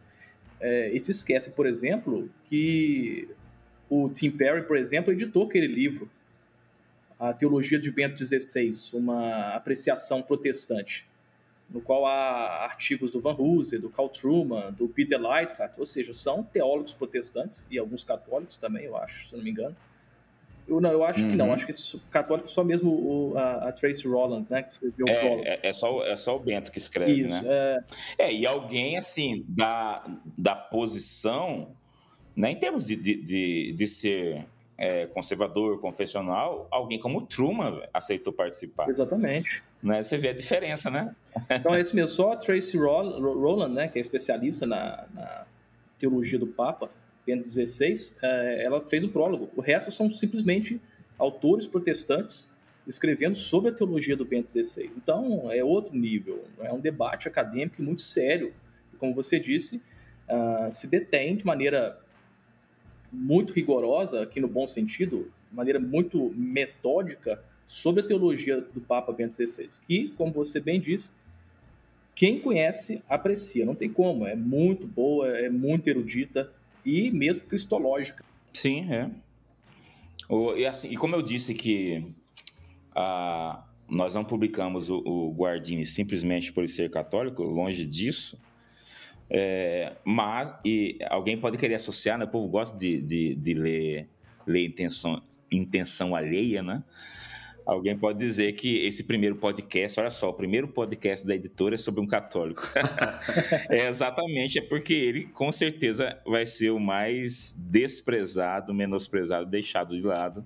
[0.60, 3.28] É, e se esquece, por exemplo, que
[3.90, 6.10] o Tim Perry, por exemplo, editou aquele livro,
[7.20, 11.06] A Teologia de Bento XVI, uma apreciação protestante,
[11.70, 16.14] no qual há artigos do Van Hooser, do Carl Truman, do Peter Leithart, ou seja,
[16.14, 19.76] são teólogos protestantes e alguns católicos também, eu acho, se não me engano,
[20.68, 21.30] eu, não, eu acho uhum.
[21.30, 21.54] que não, uhum.
[21.54, 21.74] acho que
[22.10, 25.74] católico só mesmo o, a, a Tracy Rowland, né, que escreveu é, o é, é,
[25.74, 27.84] só, é só o Bento que escreve, Isso, né?
[28.18, 28.26] É...
[28.26, 30.06] é, e alguém, assim, da,
[30.38, 31.76] da posição,
[32.36, 34.46] né, em termos de, de, de, de ser
[34.78, 38.90] é, conservador, confessional, alguém como Truman aceitou participar.
[38.90, 39.62] Exatamente.
[39.82, 40.02] Né?
[40.02, 41.16] Você vê a diferença, né?
[41.50, 45.46] Então é isso mesmo, só a Tracy Rowland, né, que é especialista na, na
[46.00, 46.90] teologia do Papa,
[47.26, 49.50] Bento XVI, é, ela fez o prólogo.
[49.56, 50.82] O resto são simplesmente
[51.18, 52.52] autores protestantes
[52.86, 54.90] escrevendo sobre a teologia do Bento XVI.
[54.98, 58.54] Então, é outro nível, é um debate acadêmico muito sério.
[59.00, 59.78] Como você disse,
[60.28, 61.98] uh, se detém de maneira
[63.14, 69.14] muito rigorosa, aqui no bom sentido, de maneira muito metódica, sobre a teologia do Papa
[69.14, 71.12] Bento XVI, que, como você bem disse,
[72.16, 76.52] quem conhece aprecia, não tem como, é muito boa, é muito erudita,
[76.86, 78.24] e mesmo cristológica.
[78.52, 79.10] Sim, é.
[80.28, 82.06] O, e, assim, e como eu disse que
[82.94, 88.38] a, nós não publicamos o, o Guardini simplesmente por ser católico, longe disso,
[89.36, 92.26] é, mas e alguém pode querer associar, né?
[92.26, 94.08] o povo gosta de, de, de ler,
[94.46, 96.84] ler intenção, intenção alheia, né?
[97.66, 101.78] Alguém pode dizer que esse primeiro podcast, olha só, o primeiro podcast da editora é
[101.78, 102.62] sobre um católico.
[103.72, 110.06] é exatamente, é porque ele com certeza vai ser o mais desprezado, menosprezado, deixado de
[110.06, 110.46] lado,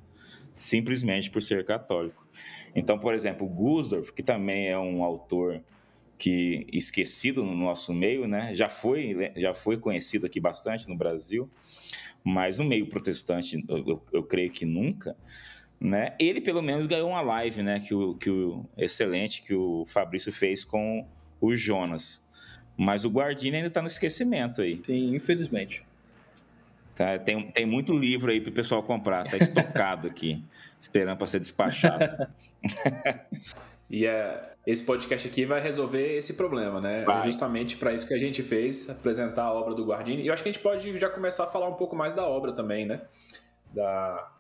[0.54, 2.26] simplesmente por ser católico.
[2.76, 5.62] Então, por exemplo, Gusdorf, que também é um autor
[6.18, 8.56] que esquecido no nosso meio, né?
[8.56, 11.50] Já foi, já foi conhecido aqui bastante no Brasil,
[12.24, 15.16] mas no meio protestante, eu, eu, eu creio que nunca
[15.80, 16.14] né?
[16.20, 17.80] Ele pelo menos ganhou uma live, né?
[17.80, 21.08] Que o, que o excelente que o Fabrício fez com
[21.40, 22.26] o Jonas.
[22.76, 24.82] Mas o Guardini ainda está no esquecimento aí.
[24.84, 25.84] Sim, infelizmente.
[26.96, 30.44] Tá, tem, tem muito livro aí para o pessoal comprar, tá estocado aqui,
[30.80, 32.28] esperando para ser despachado.
[33.90, 37.04] e é, esse podcast aqui vai resolver esse problema, né?
[37.04, 37.24] Vai.
[37.24, 40.24] Justamente para isso que a gente fez, apresentar a obra do Guardini.
[40.24, 42.28] E eu acho que a gente pode já começar a falar um pouco mais da
[42.28, 43.02] obra também, né?
[43.74, 44.32] Da,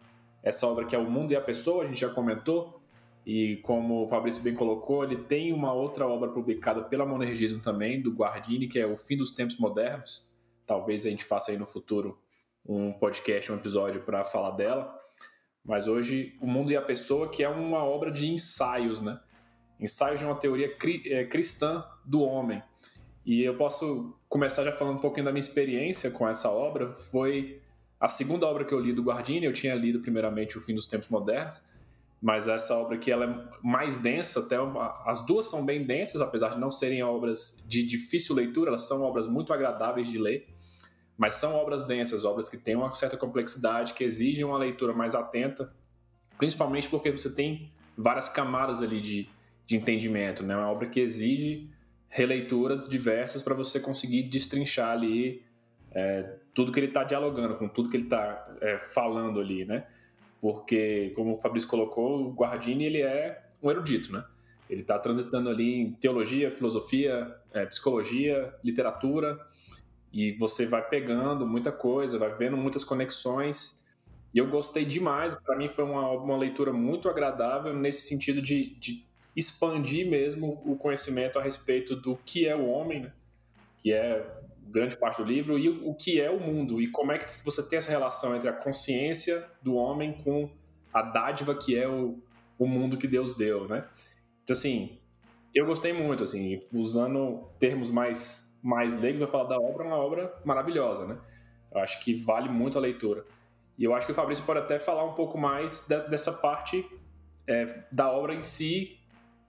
[0.43, 2.81] essa obra que é O Mundo e a Pessoa, a gente já comentou,
[3.25, 8.01] e como o Fabrício bem colocou, ele tem uma outra obra publicada pela Monergismo também,
[8.01, 10.25] do Guardini, que é O Fim dos Tempos Modernos.
[10.65, 12.17] Talvez a gente faça aí no futuro
[12.65, 14.97] um podcast, um episódio para falar dela.
[15.63, 19.19] Mas hoje, O Mundo e a Pessoa, que é uma obra de ensaios, né?
[19.79, 22.61] Ensaios de uma teoria cri é, cristã do homem.
[23.25, 26.93] E eu posso começar já falando um pouquinho da minha experiência com essa obra.
[26.93, 27.61] Foi
[27.99, 30.87] a segunda obra que eu li do Guardini, eu tinha lido primeiramente O Fim dos
[30.87, 31.61] Tempos Modernos,
[32.21, 36.21] mas essa obra aqui ela é mais densa, até uma, as duas são bem densas,
[36.21, 40.47] apesar de não serem obras de difícil leitura, elas são obras muito agradáveis de ler,
[41.17, 45.15] mas são obras densas, obras que têm uma certa complexidade, que exigem uma leitura mais
[45.15, 45.73] atenta,
[46.37, 49.29] principalmente porque você tem várias camadas ali de,
[49.67, 50.53] de entendimento, né?
[50.53, 51.69] É uma obra que exige
[52.09, 55.43] releituras diversas para você conseguir destrinchar ali
[55.91, 59.85] é, tudo que ele está dialogando, com tudo que ele está é, falando ali, né?
[60.39, 64.23] Porque, como o Fabrício colocou, o Guardini ele é um erudito, né?
[64.69, 69.39] Ele está transitando ali em teologia, filosofia, é, psicologia, literatura,
[70.11, 73.85] e você vai pegando muita coisa, vai vendo muitas conexões.
[74.33, 78.75] E eu gostei demais, para mim foi uma, uma leitura muito agradável nesse sentido de,
[78.75, 79.05] de
[79.37, 83.13] expandir mesmo o conhecimento a respeito do que é o homem, né?
[83.79, 84.25] que é
[84.63, 87.61] grande parte do livro, e o, que é o mundo, e como é que você
[87.61, 90.49] tem essa relação entre a consciência do homem com
[90.91, 92.19] a dádiva que é o,
[92.57, 93.85] o mundo que Deus deu, né?
[94.43, 94.97] Então, assim,
[95.53, 100.33] eu gostei muito, assim, usando termos mais, mais leigos, eu falar da obra, uma obra
[100.43, 101.17] maravilhosa, né?
[101.71, 103.23] Eu acho que vale muito a leitura.
[103.77, 106.83] E eu acho que o Fabrício pode até falar um pouco mais de, dessa parte
[107.45, 108.96] é, da obra em si,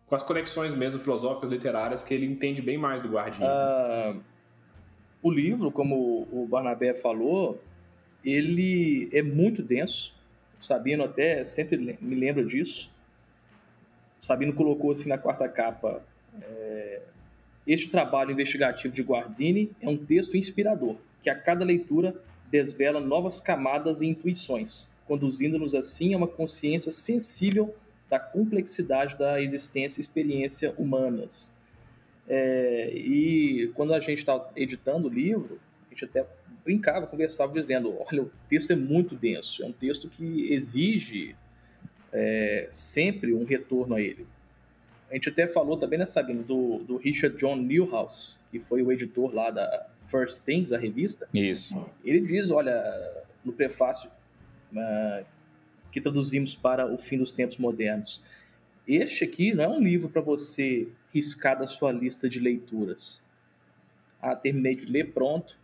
[0.09, 3.45] com as conexões mesmo filosóficas, literárias, que ele entende bem mais do Guardini.
[3.45, 4.21] Uh,
[5.23, 7.63] o livro, como o Barnabé falou,
[8.25, 10.15] ele é muito denso.
[10.61, 12.91] O Sabino até sempre me lembra disso.
[14.21, 16.03] O Sabino colocou assim na quarta capa:
[16.41, 17.03] é,
[17.67, 22.15] Este trabalho investigativo de Guardini é um texto inspirador, que a cada leitura
[22.51, 27.75] desvela novas camadas e intuições, conduzindo-nos assim a uma consciência sensível
[28.09, 31.55] da complexidade da existência e experiência humanas.
[32.29, 36.27] É, e quando a gente está editando o livro, a gente até
[36.65, 41.35] brincava, conversava dizendo: olha, o texto é muito denso, é um texto que exige
[42.13, 44.27] é, sempre um retorno a ele.
[45.11, 48.93] A gente até falou também, né, Sabino, do, do Richard John Newhouse, que foi o
[48.93, 51.27] editor lá da First Things, a revista.
[51.33, 51.75] Isso.
[52.05, 52.83] Ele diz, olha,
[53.43, 54.11] no prefácio
[54.73, 55.25] uh,
[55.91, 58.23] que traduzimos para o fim dos tempos modernos,
[58.87, 63.23] este aqui não é um livro para você riscar da sua lista de leituras.
[64.21, 65.57] Ah, terminei de ler, pronto.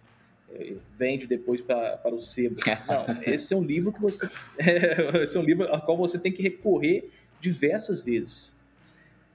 [0.51, 2.57] Eh, vende depois para o sebo.
[2.87, 4.29] Não, esse é um livro que você.
[5.23, 7.11] esse é um livro ao qual você tem que recorrer
[7.41, 8.63] diversas vezes.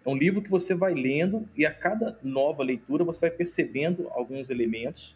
[0.06, 4.08] É um livro que você vai lendo e a cada nova leitura você vai percebendo
[4.12, 5.16] alguns elementos.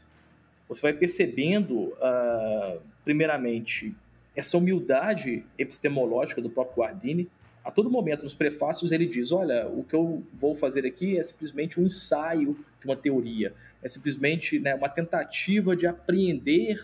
[0.68, 3.96] Você vai percebendo, uh, primeiramente,
[4.36, 7.30] essa humildade epistemológica do próprio Guardini
[7.64, 11.24] a todo momento nos prefácios ele diz: olha, o que eu vou fazer aqui é
[11.24, 16.84] simplesmente um ensaio de uma teoria, é simplesmente né, uma tentativa de apreender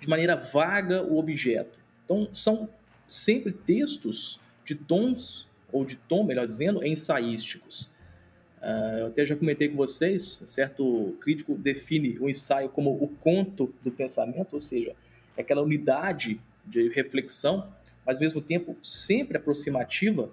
[0.00, 1.78] de maneira vaga o objeto.
[2.04, 2.68] Então, são
[3.06, 7.88] sempre textos de tons, ou de tom, melhor dizendo, ensaísticos.
[8.60, 13.72] Uh, eu até já comentei com vocês, certo crítico define o ensaio como o conto
[13.82, 14.94] do pensamento, ou seja,
[15.38, 17.68] aquela unidade de reflexão
[18.04, 20.30] mas ao mesmo tempo sempre aproximativa.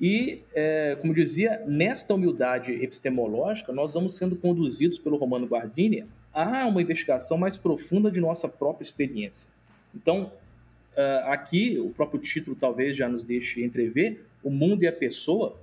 [0.00, 6.66] E, é, como dizia, nesta humildade epistemológica, nós vamos sendo conduzidos pelo Romano Guardini a
[6.66, 9.48] uma investigação mais profunda de nossa própria experiência.
[9.94, 10.32] Então,
[10.96, 15.56] uh, aqui, o próprio título talvez já nos deixe entrever o mundo e a pessoa,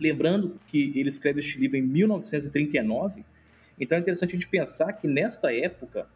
[0.00, 3.22] lembrando que ele escreve este livro em 1939,
[3.78, 6.06] então é interessante a gente pensar que nesta época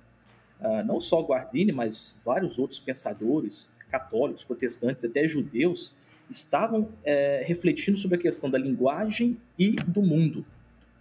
[0.61, 5.95] uh, não só Guardini, mas vários outros pensadores católicos, protestantes, até judeus,
[6.31, 10.45] estavam é, refletindo sobre a questão da linguagem e do mundo.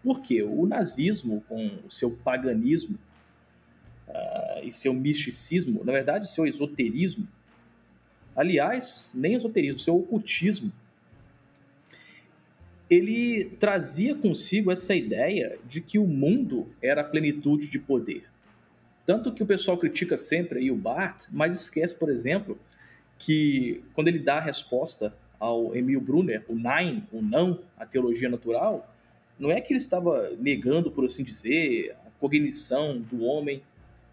[0.03, 2.97] Porque o nazismo, com o seu paganismo
[4.07, 7.27] uh, e seu misticismo, na verdade, seu esoterismo,
[8.35, 10.71] aliás, nem esoterismo, seu ocultismo,
[12.87, 18.25] ele trazia consigo essa ideia de que o mundo era a plenitude de poder.
[19.05, 22.57] Tanto que o pessoal critica sempre aí o Barth, mas esquece, por exemplo,
[23.19, 28.29] que quando ele dá a resposta ao Emil Brunner, o Nein, o não, a teologia
[28.29, 28.91] natural,
[29.37, 33.61] não é que ele estava negando, por assim dizer, a cognição do homem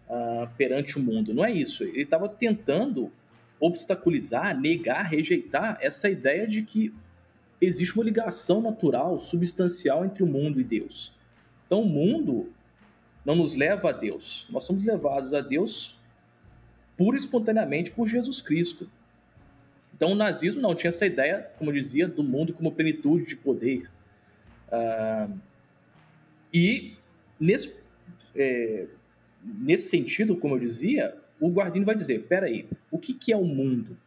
[0.09, 1.33] uh, perante o mundo.
[1.33, 1.83] Não é isso.
[1.83, 3.11] Ele estava tentando
[3.59, 6.93] obstaculizar, negar, rejeitar essa ideia de que
[7.61, 11.13] existe uma ligação natural, substancial entre o mundo e Deus.
[11.65, 12.51] Então, o mundo
[13.25, 14.47] não nos leva a Deus.
[14.49, 15.97] Nós somos levados a Deus
[16.97, 18.89] pura e espontaneamente por Jesus Cristo.
[19.95, 23.35] Então o nazismo não tinha essa ideia, como eu dizia, do mundo como plenitude de
[23.35, 23.89] poder.
[24.67, 25.37] Uh,
[26.53, 26.93] e
[27.39, 27.73] nesse,
[28.35, 28.87] é,
[29.43, 33.45] nesse sentido, como eu dizia, o Guardini vai dizer: peraí, o que, que é o
[33.45, 33.97] mundo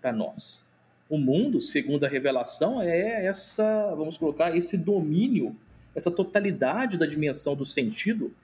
[0.00, 0.66] para nós?
[1.08, 5.56] O mundo, segundo a revelação, é essa, vamos colocar, esse domínio,
[5.94, 8.34] essa totalidade da dimensão do sentido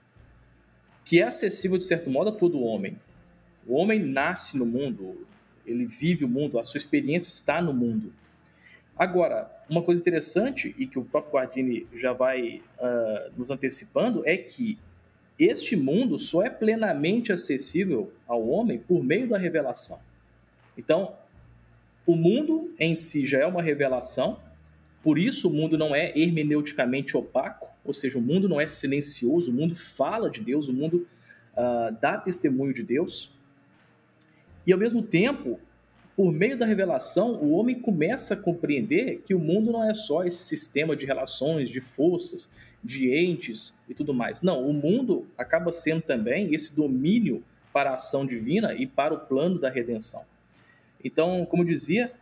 [1.05, 2.97] que é acessível, de certo modo, a todo homem.
[3.67, 5.25] O homem nasce no mundo,
[5.65, 8.13] ele vive o mundo, a sua experiência está no mundo.
[8.95, 14.37] Agora, uma coisa interessante, e que o próprio Guardini já vai uh, nos antecipando, é
[14.37, 14.77] que
[15.37, 19.99] este mundo só é plenamente acessível ao homem por meio da revelação.
[20.77, 21.15] Então,
[22.05, 24.39] o mundo em si já é uma revelação,
[25.01, 29.51] por isso o mundo não é hermeneuticamente opaco, ou seja, o mundo não é silencioso,
[29.51, 31.07] o mundo fala de Deus, o mundo
[31.53, 33.31] uh, dá testemunho de Deus.
[34.65, 35.59] E ao mesmo tempo,
[36.15, 40.23] por meio da revelação, o homem começa a compreender que o mundo não é só
[40.23, 42.51] esse sistema de relações, de forças,
[42.83, 44.41] de entes e tudo mais.
[44.41, 47.43] Não, o mundo acaba sendo também esse domínio
[47.73, 50.23] para a ação divina e para o plano da redenção.
[51.03, 52.13] Então, como dizia,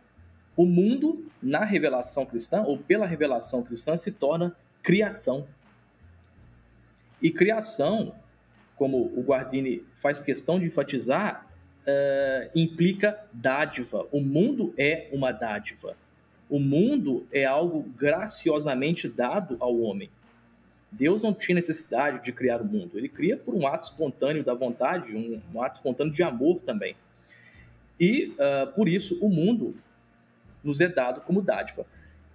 [0.56, 5.46] o mundo na revelação cristã ou pela revelação cristã se torna criação.
[7.20, 8.14] E criação,
[8.76, 11.46] como o Guardini faz questão de enfatizar,
[11.86, 14.06] uh, implica dádiva.
[14.10, 15.96] O mundo é uma dádiva.
[16.50, 20.10] O mundo é algo graciosamente dado ao homem.
[20.90, 22.98] Deus não tinha necessidade de criar o mundo.
[22.98, 26.94] Ele cria por um ato espontâneo da vontade, um, um ato espontâneo de amor também.
[27.98, 29.74] E, uh, por isso, o mundo
[30.62, 31.86] nos é dado como dádiva.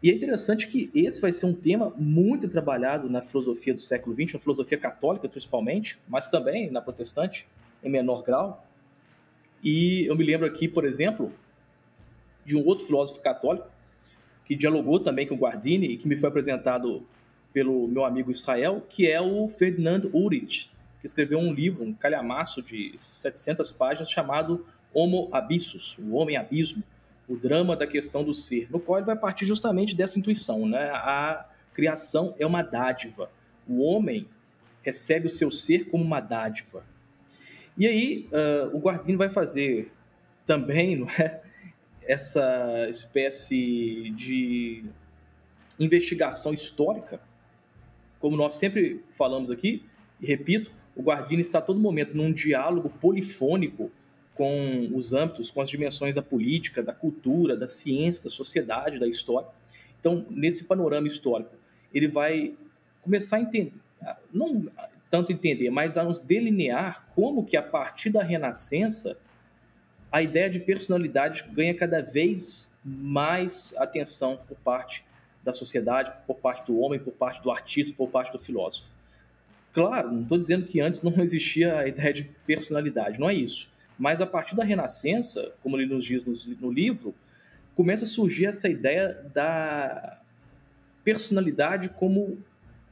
[0.07, 4.15] E é interessante que esse vai ser um tema muito trabalhado na filosofia do século
[4.15, 7.45] XX, na filosofia católica principalmente, mas também na protestante,
[7.83, 8.65] em menor grau.
[9.61, 11.29] E eu me lembro aqui, por exemplo,
[12.45, 13.67] de um outro filósofo católico
[14.45, 17.05] que dialogou também com o Guardini e que me foi apresentado
[17.51, 22.61] pelo meu amigo Israel, que é o Ferdinand Ulrich, que escreveu um livro, um calhamaço
[22.61, 26.81] de 700 páginas chamado Homo Abyssus, o Homem Abismo,
[27.27, 30.89] o drama da questão do ser, no qual ele vai partir justamente dessa intuição, né?
[30.91, 33.29] A criação é uma dádiva.
[33.67, 34.27] O homem
[34.81, 36.85] recebe o seu ser como uma dádiva.
[37.77, 39.91] E aí, uh, o Guardini vai fazer
[40.45, 41.41] também, não é?
[42.01, 44.85] Essa espécie de
[45.77, 47.19] investigação histórica,
[48.19, 49.83] como nós sempre falamos aqui,
[50.21, 53.91] e repito, o Guardini está a todo momento num diálogo polifônico
[54.37, 59.07] com os âmbitos, com as dimensões da política, da cultura, da ciência, da sociedade, da
[59.07, 59.47] história.
[59.99, 61.55] Então, nesse panorama histórico,
[61.93, 62.53] ele vai
[63.01, 63.73] começar a entender,
[64.31, 64.69] não
[65.09, 69.17] tanto entender, mas a nos delinear como que a partir da Renascença
[70.11, 75.03] a ideia de personalidade ganha cada vez mais atenção por parte
[75.43, 78.89] da sociedade, por parte do homem, por parte do artista, por parte do filósofo.
[79.73, 83.69] Claro, não estou dizendo que antes não existia a ideia de personalidade, não é isso.
[83.97, 86.25] Mas a partir da Renascença, como ele nos diz
[86.59, 87.15] no, livro,
[87.75, 90.19] começa a surgir essa ideia da
[91.03, 92.37] personalidade como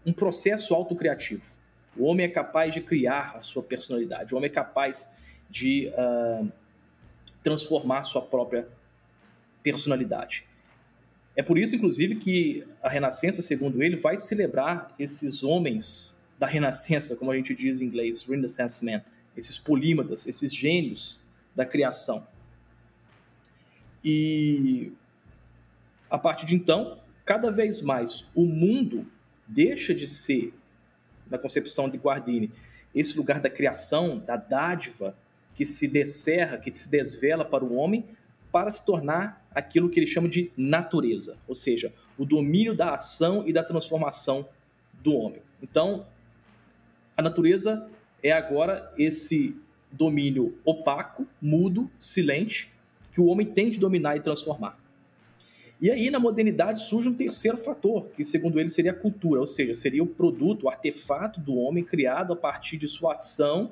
[0.05, 1.53] um processo autocriativo.
[1.95, 5.07] O homem é capaz de criar a sua personalidade, o homem é capaz
[5.49, 6.51] de uh,
[7.43, 8.67] transformar a sua própria
[9.61, 10.45] personalidade.
[11.35, 17.15] É por isso, inclusive, que a Renascença, segundo ele, vai celebrar esses homens da Renascença,
[17.15, 19.01] como a gente diz em inglês, Renaissance Man,
[19.35, 21.19] esses polímatas, esses gênios
[21.55, 22.27] da criação.
[24.03, 24.91] E
[26.09, 29.05] a partir de então, cada vez mais o mundo
[29.47, 30.53] deixa de ser,
[31.29, 32.51] na concepção de Guardini,
[32.93, 35.15] esse lugar da criação, da dádiva,
[35.55, 38.05] que se descerra, que se desvela para o homem,
[38.51, 43.47] para se tornar aquilo que ele chama de natureza, ou seja, o domínio da ação
[43.47, 44.47] e da transformação
[44.93, 45.41] do homem.
[45.61, 46.05] Então,
[47.17, 47.89] a natureza
[48.25, 49.55] é agora esse
[49.91, 52.71] domínio opaco, mudo, silente,
[53.13, 54.79] que o homem tem de dominar e transformar.
[55.79, 59.45] E aí, na modernidade, surge um terceiro fator, que segundo ele seria a cultura, ou
[59.45, 63.71] seja, seria o produto, o artefato do homem criado a partir de sua ação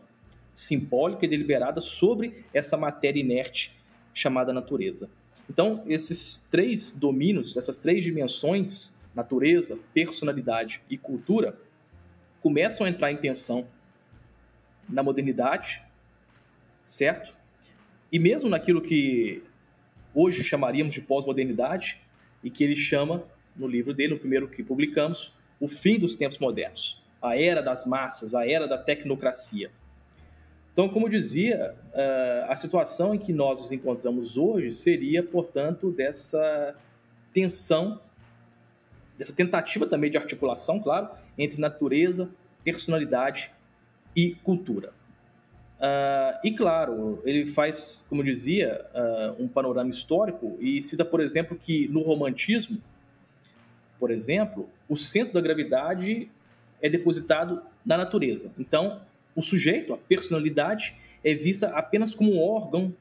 [0.51, 3.76] simbólica e deliberada sobre essa matéria inerte
[4.14, 5.10] chamada natureza.
[5.49, 11.58] Então, esses três domínios, essas três dimensões, natureza, personalidade e cultura,
[12.39, 13.66] começam a entrar em tensão
[14.89, 15.81] na modernidade,
[16.86, 17.34] certo?
[18.11, 19.43] E mesmo naquilo que
[20.13, 21.99] hoje chamaríamos de pós-modernidade,
[22.43, 23.23] e que ele chama,
[23.55, 27.86] no livro dele, no primeiro que publicamos, o fim dos tempos modernos, a era das
[27.86, 29.71] massas, a era da tecnocracia.
[30.73, 36.75] Então, como dizia, eh, a situação em que nós nos encontramos hoje seria, portanto, dessa
[37.31, 38.01] tensão,
[39.17, 42.29] dessa tentativa também de articulação, claro, entre natureza,
[42.63, 43.51] personalidade
[44.16, 44.91] e cultura.
[45.80, 51.57] Uh, e claro, ele faz, como dizia, uh, um panorama histórico e cita, por exemplo,
[51.61, 52.82] que no romantismo,
[53.99, 56.30] por exemplo, o centro da gravidade
[56.82, 58.51] é depositado na natureza.
[58.57, 59.01] Então,
[59.36, 62.93] o sujeito, a personalidade, é vista apenas como um órgão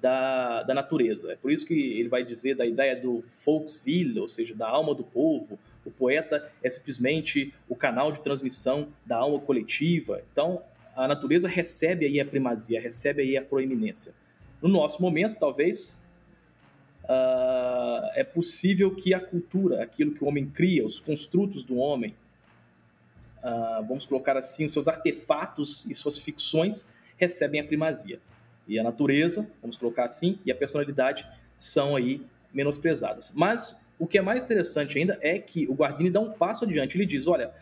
[0.00, 1.32] da, da natureza.
[1.32, 4.94] É por isso que ele vai dizer da ideia do Volksseele, ou seja, da alma
[4.94, 5.58] do povo.
[5.88, 10.22] O poeta é simplesmente o canal de transmissão da alma coletiva.
[10.30, 10.62] Então,
[10.94, 14.12] a natureza recebe aí a primazia, recebe aí a proeminência.
[14.60, 16.06] No nosso momento, talvez,
[17.04, 22.14] uh, é possível que a cultura, aquilo que o homem cria, os construtos do homem,
[23.38, 28.20] uh, vamos colocar assim, os seus artefatos e suas ficções recebem a primazia.
[28.66, 31.26] E a natureza, vamos colocar assim, e a personalidade
[31.56, 32.20] são aí
[32.52, 33.32] menosprezadas.
[33.34, 36.96] Mas o que é mais interessante ainda é que o Guardini dá um passo adiante.
[36.96, 37.52] Ele diz: olha,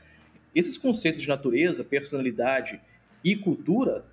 [0.54, 2.80] esses conceitos de natureza, personalidade
[3.24, 4.04] e cultura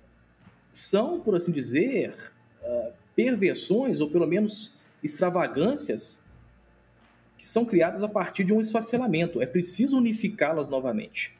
[0.72, 2.14] são, por assim dizer,
[2.62, 6.22] uh, perversões ou pelo menos extravagâncias
[7.38, 9.40] que são criadas a partir de um esfacelamento.
[9.40, 11.36] É preciso unificá-las novamente.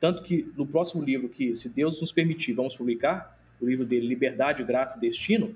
[0.00, 4.06] Tanto que no próximo livro que, se Deus nos permitir, vamos publicar, o livro dele
[4.06, 5.54] Liberdade, Graça e Destino,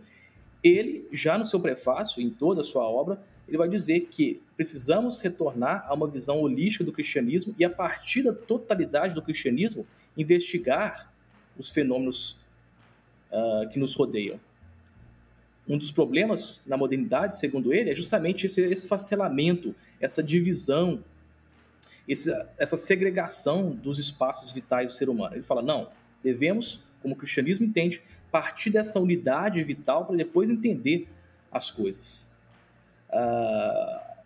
[0.62, 5.20] ele, já no seu prefácio, em toda a sua obra, ele vai dizer que precisamos
[5.20, 9.86] retornar a uma visão holística do cristianismo e, a partir da totalidade do cristianismo,
[10.16, 11.12] investigar
[11.56, 12.36] os fenômenos
[13.30, 14.40] uh, que nos rodeiam.
[15.68, 21.02] Um dos problemas na modernidade, segundo ele, é justamente esse esfacelamento, essa divisão,
[22.08, 25.34] esse, essa segregação dos espaços vitais do ser humano.
[25.34, 25.88] Ele fala: não,
[26.22, 31.08] devemos, como o cristianismo entende, partir dessa unidade vital para depois entender
[31.50, 32.30] as coisas.
[33.16, 34.16] Uh,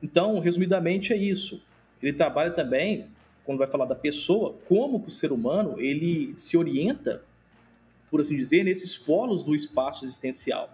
[0.00, 1.60] então, resumidamente, é isso.
[2.00, 3.06] Ele trabalha também,
[3.44, 7.22] quando vai falar da pessoa, como que o ser humano ele se orienta,
[8.08, 10.70] por assim dizer, nesses polos do espaço existencial.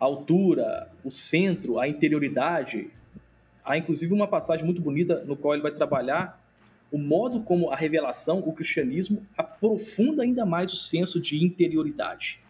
[0.00, 2.90] A altura, o centro, a interioridade.
[3.64, 6.42] Há inclusive uma passagem muito bonita no qual ele vai trabalhar
[6.90, 12.40] o modo como a revelação, o cristianismo, aprofunda ainda mais o senso de interioridade.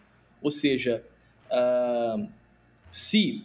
[0.40, 1.02] Ou seja,
[1.50, 2.28] uh,
[2.90, 3.44] se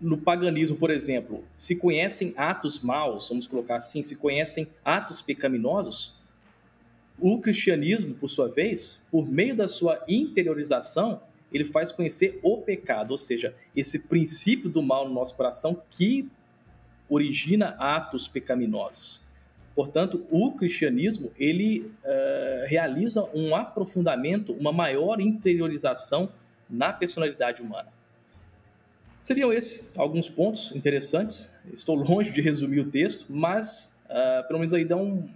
[0.00, 6.14] no paganismo, por exemplo, se conhecem atos maus, vamos colocar assim, se conhecem atos pecaminosos,
[7.20, 11.20] o cristianismo, por sua vez, por meio da sua interiorização,
[11.52, 16.26] ele faz conhecer o pecado, ou seja, esse princípio do mal no nosso coração que
[17.08, 19.22] origina atos pecaminosos.
[19.74, 26.30] Portanto, o cristianismo ele uh, realiza um aprofundamento, uma maior interiorização
[26.70, 27.88] na personalidade humana.
[29.18, 31.54] Seriam esses alguns pontos interessantes.
[31.72, 35.28] Estou longe de resumir o texto, mas uh, pelo menos aí um,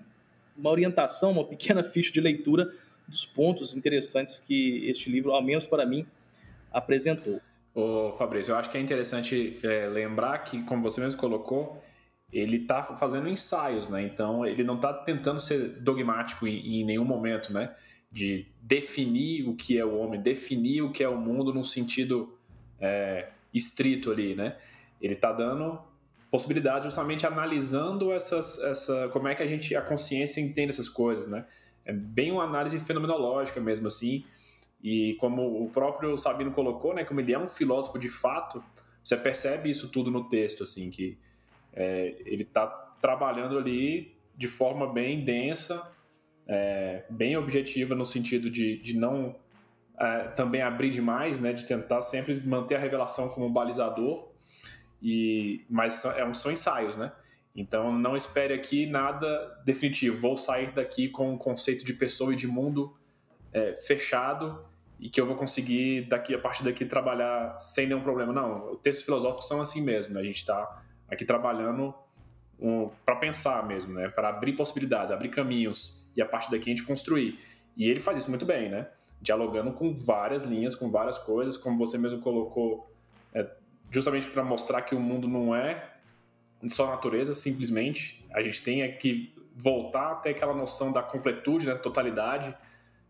[0.56, 2.72] uma orientação, uma pequena ficha de leitura
[3.06, 6.06] dos pontos interessantes que este livro, ao menos para mim,
[6.72, 7.40] apresentou.
[7.74, 11.82] Ô Fabrício, eu acho que é interessante é, lembrar que, como você mesmo colocou,
[12.32, 14.02] ele está fazendo ensaios, né?
[14.02, 17.74] Então ele não está tentando ser dogmático em, em, nenhum momento, né?
[18.14, 22.38] De definir o que é o homem, definir o que é o mundo num sentido
[22.80, 24.56] é, estrito ali, né?
[25.02, 25.78] Ele está dando
[26.30, 31.28] possibilidades justamente analisando essas, essa, como é que a gente, a consciência entende essas coisas,
[31.28, 31.44] né?
[31.84, 34.24] É bem uma análise fenomenológica mesmo assim.
[34.82, 37.04] E como o próprio Sabino colocou, né?
[37.04, 38.62] Como ele é um filósofo de fato,
[39.02, 41.18] você percebe isso tudo no texto, assim, que
[41.72, 42.66] é, ele está
[43.00, 45.90] trabalhando ali de forma bem densa,
[46.46, 49.36] é, bem objetiva no sentido de, de não
[49.98, 54.28] é, também abrir demais, né, de tentar sempre manter a revelação como balizador,
[55.02, 57.12] e, mas é um, são ensaios, né?
[57.54, 60.16] Então não espere aqui nada definitivo.
[60.16, 62.96] Vou sair daqui com um conceito de pessoa e de mundo
[63.52, 64.64] é, fechado
[64.98, 68.32] e que eu vou conseguir daqui a partir daqui trabalhar sem nenhum problema.
[68.32, 70.14] Não, os textos filosóficos são assim mesmo.
[70.14, 70.20] Né?
[70.20, 71.94] A gente está aqui trabalhando
[72.58, 74.08] um, para pensar mesmo, né?
[74.08, 77.38] Para abrir possibilidades, abrir caminhos e a partir daqui a gente construir.
[77.76, 78.86] E ele faz isso muito bem, né?
[79.24, 82.92] dialogando com várias linhas, com várias coisas, como você mesmo colocou,
[83.32, 83.48] é,
[83.90, 85.92] justamente para mostrar que o mundo não é
[86.68, 88.22] só natureza, simplesmente.
[88.34, 92.54] A gente tem é que voltar até aquela noção da completude, né, totalidade,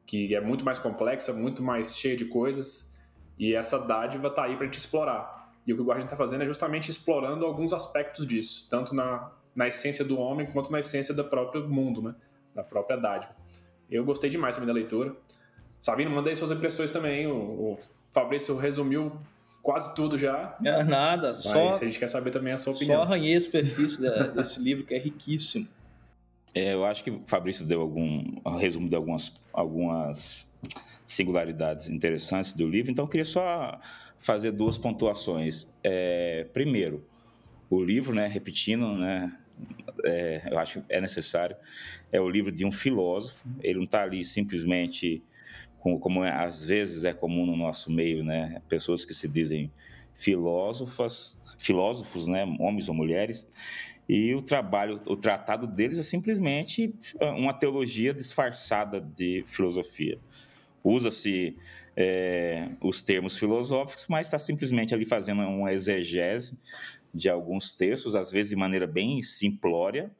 [0.06, 2.96] que é muito mais complexa, muito mais cheia de coisas,
[3.36, 5.52] e essa dádiva está aí para a gente explorar.
[5.66, 9.32] E o que o Guardian está fazendo é justamente explorando alguns aspectos disso, tanto na,
[9.52, 12.14] na essência do homem quanto na essência do próprio mundo, né?
[12.54, 13.34] Da própria dádiva.
[13.90, 15.14] Eu gostei demais também da leitura.
[15.80, 17.26] Sabino, manda aí suas impressões também.
[17.26, 17.78] O, o
[18.12, 19.12] Fabrício resumiu
[19.62, 20.56] quase tudo já.
[20.64, 21.68] É nada, Mas só.
[21.68, 22.96] a gente quer saber também a sua opinião.
[22.96, 24.00] Só arranhei a superfície
[24.34, 25.68] desse livro que é riquíssimo.
[26.54, 30.54] É, eu acho que o Fabrício deu algum um resumo de algumas, algumas
[31.04, 33.80] singularidades interessantes do livro, então eu queria só
[34.20, 35.68] fazer duas pontuações.
[35.82, 37.04] É, primeiro,
[37.68, 39.36] o livro, né, repetindo, né,
[40.04, 41.56] é, eu acho é necessário,
[42.12, 45.22] é o livro de um filósofo, ele não está ali simplesmente
[45.78, 48.62] como, como é, às vezes é comum no nosso meio, né?
[48.68, 49.70] Pessoas que se dizem
[50.14, 52.44] filósofas, filósofos, né?
[52.58, 53.50] Homens ou mulheres,
[54.08, 60.18] e o trabalho, o tratado deles é simplesmente ah, uma teologia disfarçada de filosofia.
[60.82, 61.56] Usa-se
[61.96, 66.58] é, os termos filosóficos, mas está simplesmente ali fazendo uma exegese
[67.14, 70.10] de alguns textos, às vezes de maneira bem simplória,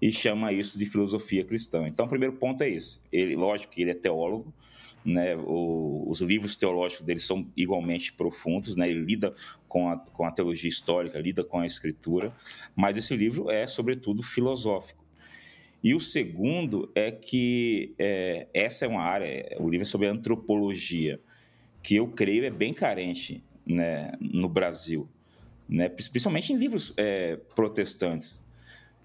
[0.00, 1.86] e chama isso de filosofia cristã.
[1.86, 3.00] Então, o primeiro ponto é esse.
[3.12, 4.52] Ele, lógico que ele é teólogo,
[5.04, 9.34] né, o, os livros teológicos dele são igualmente profundos, né, ele lida
[9.68, 12.34] com a, com a teologia histórica, lida com a escritura,
[12.74, 15.02] mas esse livro é, sobretudo, filosófico.
[15.82, 21.20] E o segundo é que é, essa é uma área, o livro é sobre antropologia,
[21.82, 25.08] que eu creio é bem carente né, no Brasil,
[25.72, 28.46] né, principalmente em livros é, protestantes.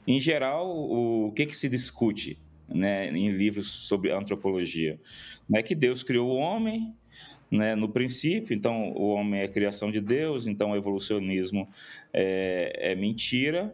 [0.05, 2.39] Em geral, o, o que, que se discute?
[2.67, 4.99] né, em livros sobre antropologia,
[5.49, 6.93] né, que Deus criou o homem,
[7.49, 11.69] né, no princípio, então o homem é criação de Deus, então o evolucionismo
[12.13, 13.73] é, é mentira,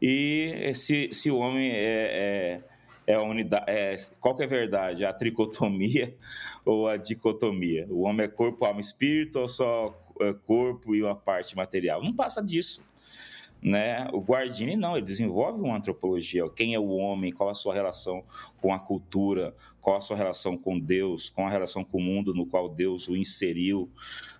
[0.00, 2.60] e se, se o homem é,
[3.06, 5.04] é, é a unidade, é, qual que é a verdade?
[5.04, 6.16] A tricotomia
[6.66, 7.86] ou a dicotomia?
[7.88, 10.01] O homem é corpo, alma e espírito ou só é
[10.46, 12.02] corpo e uma parte material?
[12.02, 12.82] Não passa disso.
[13.62, 14.08] Né?
[14.12, 16.48] O Guardini não, ele desenvolve uma antropologia.
[16.50, 17.32] Quem é o homem?
[17.32, 18.24] Qual a sua relação
[18.60, 19.54] com a cultura?
[19.80, 21.30] Qual a sua relação com Deus?
[21.30, 23.88] Qual a relação com o mundo no qual Deus o inseriu?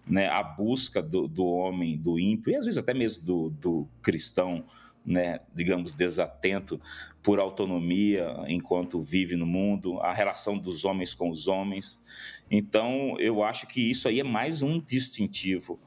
[0.05, 0.27] Né?
[0.27, 4.65] A busca do, do homem, do ímpio e às vezes até mesmo do, do cristão,
[5.05, 6.81] né, digamos, desatento
[7.23, 12.05] por autonomia enquanto vive no mundo, a relação dos homens com os homens.
[12.51, 15.79] Então, eu acho que isso aí é mais um distintivo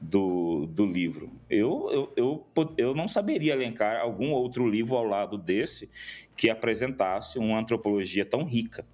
[0.00, 1.30] do, do livro.
[1.50, 5.90] Eu, eu, eu, eu não saberia elencar algum outro livro ao lado desse
[6.36, 8.86] que apresentasse uma antropologia tão rica.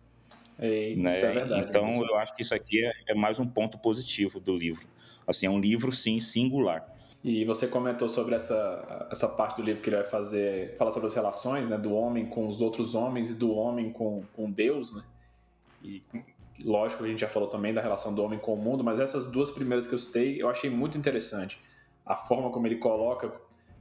[0.58, 1.16] É, né?
[1.16, 1.66] Isso é verdade.
[1.68, 4.86] Então, eu acho que isso aqui é, é mais um ponto positivo do livro.
[5.26, 6.86] Assim, é um livro, sim, singular.
[7.24, 11.06] E você comentou sobre essa, essa parte do livro que ele vai fazer, falar sobre
[11.06, 14.92] as relações né, do homem com os outros homens e do homem com, com Deus,
[14.92, 15.02] né?
[15.82, 16.02] E
[16.62, 19.30] lógico, a gente já falou também da relação do homem com o mundo, mas essas
[19.30, 21.58] duas primeiras que eu citei, eu achei muito interessante.
[22.04, 23.32] A forma como ele coloca,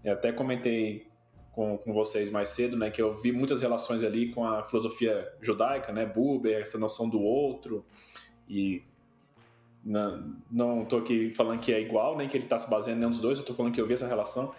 [0.06, 1.06] eu até comentei
[1.52, 5.30] com, com vocês mais cedo, né, que eu vi muitas relações ali com a filosofia
[5.42, 7.86] judaica, né, Buber, essa noção do outro,
[8.48, 8.84] e
[9.86, 13.12] não estou aqui falando que é igual, nem que ele está se baseando em nenhum
[13.12, 14.54] dos dois, eu estou falando que eu vi essa relação.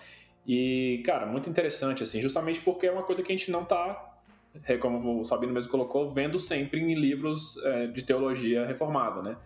[0.47, 4.19] E, cara, muito interessante, assim, justamente porque é uma coisa que a gente não está,
[4.67, 9.37] é, como o Sabino mesmo colocou, vendo sempre em livros é, de teologia reformada, né?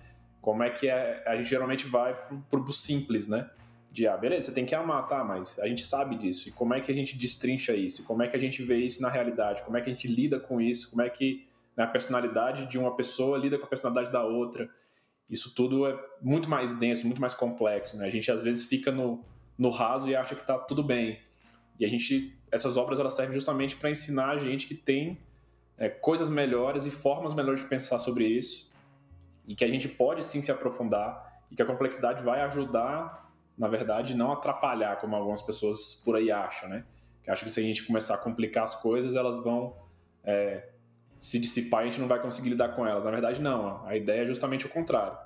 [0.41, 2.15] Como é que é, a gente geralmente vai
[2.49, 3.49] pro, pro simples, né?
[3.91, 6.49] De, ah, beleza, você tem que amar, tá, mas a gente sabe disso.
[6.49, 8.05] E como é que a gente destrincha isso?
[8.05, 9.63] Como é que a gente vê isso na realidade?
[9.63, 10.91] Como é que a gente lida com isso?
[10.91, 14.69] Como é que né, a personalidade de uma pessoa lida com a personalidade da outra?
[15.29, 17.97] Isso tudo é muito mais denso, muito mais complexo.
[17.97, 18.07] Né?
[18.07, 19.25] A gente às vezes fica no,
[19.57, 21.21] no raso e acha que está tudo bem.
[21.79, 25.19] E a gente, essas obras elas servem justamente para ensinar a gente que tem
[25.77, 28.69] é, coisas melhores e formas melhores de pensar sobre isso
[29.47, 33.69] e que a gente pode sim se aprofundar e que a complexidade vai ajudar, na
[33.69, 36.85] verdade, não atrapalhar como algumas pessoas por aí acham, né?
[37.23, 39.75] Que acham que se a gente começar a complicar as coisas, elas vão
[40.25, 40.69] é,
[41.19, 43.05] se dissipar a gente não vai conseguir lidar com elas.
[43.05, 43.85] Na verdade, não.
[43.87, 45.17] A ideia é justamente o contrário.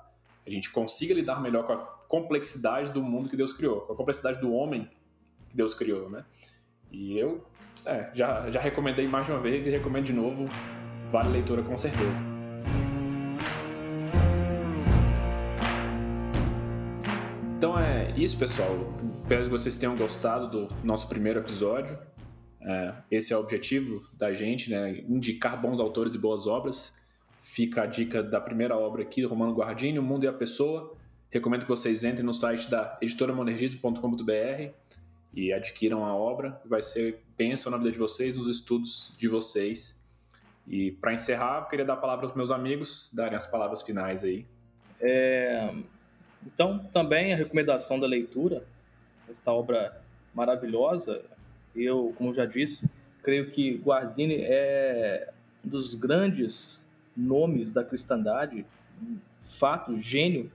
[0.45, 1.77] A gente consiga lidar melhor com a
[2.07, 4.89] complexidade do mundo que Deus criou, com a complexidade do homem
[5.49, 6.25] que Deus criou, né?
[6.91, 7.43] E eu
[7.85, 10.45] é, já, já recomendei mais de uma vez e recomendo de novo.
[11.11, 12.23] Vale a leitura com certeza.
[17.57, 18.69] Então é isso, pessoal.
[19.21, 21.97] Espero que vocês tenham gostado do nosso primeiro episódio.
[22.65, 25.03] É, esse é o objetivo da gente, né?
[25.07, 26.97] Indicar bons autores e boas obras.
[27.41, 30.95] Fica a dica da primeira obra aqui, do Romano Guardini, O Mundo e a Pessoa.
[31.29, 34.71] Recomendo que vocês entrem no site da editoramonergismo.com.br
[35.33, 36.61] e adquiram a obra.
[36.65, 40.01] Vai ser bênção na vida de vocês, nos estudos de vocês.
[40.67, 44.23] E para encerrar, eu queria dar a palavra aos meus amigos, darem as palavras finais
[44.23, 44.45] aí.
[45.01, 45.73] É,
[46.45, 48.63] então, também a recomendação da leitura,
[49.29, 50.01] esta obra
[50.33, 51.21] maravilhosa,
[51.75, 52.89] eu, como já disse,
[53.21, 55.31] creio que Guardini é
[55.65, 58.65] um dos grandes nomes da cristandade,
[59.45, 60.51] fato, gênio.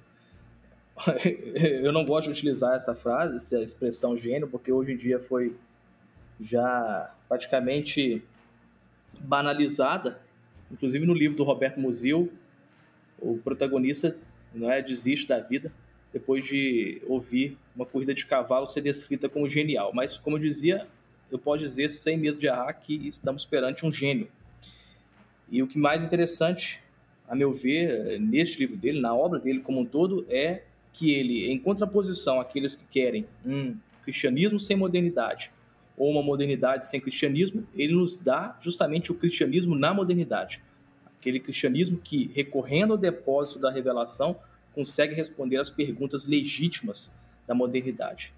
[1.82, 5.56] Eu não gosto de utilizar essa frase, essa expressão gênio, porque hoje em dia foi
[6.40, 8.22] já praticamente
[9.20, 10.20] banalizada.
[10.70, 12.32] Inclusive no livro do Roberto Musil,
[13.18, 14.16] o protagonista
[14.54, 15.72] não é desiste da vida
[16.12, 19.92] depois de ouvir uma corrida de cavalo ser descrita como genial.
[19.94, 20.86] Mas como eu dizia,
[21.30, 24.28] eu posso dizer sem medo de errar que estamos perante um gênio.
[25.50, 26.80] E o que mais interessante,
[27.28, 30.62] a meu ver, neste livro dele, na obra dele como um todo, é
[30.92, 35.50] que ele, em contraposição àqueles que querem um cristianismo sem modernidade
[35.96, 40.62] ou uma modernidade sem cristianismo, ele nos dá justamente o cristianismo na modernidade.
[41.18, 44.36] Aquele cristianismo que, recorrendo ao depósito da revelação,
[44.72, 47.12] consegue responder às perguntas legítimas
[47.46, 48.32] da modernidade.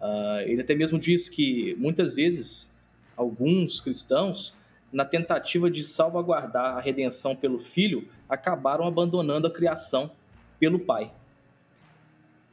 [0.00, 2.76] Uh, ele até mesmo diz que muitas vezes
[3.16, 4.54] alguns cristãos,
[4.92, 10.10] na tentativa de salvaguardar a redenção pelo filho, acabaram abandonando a criação
[10.58, 11.10] pelo pai.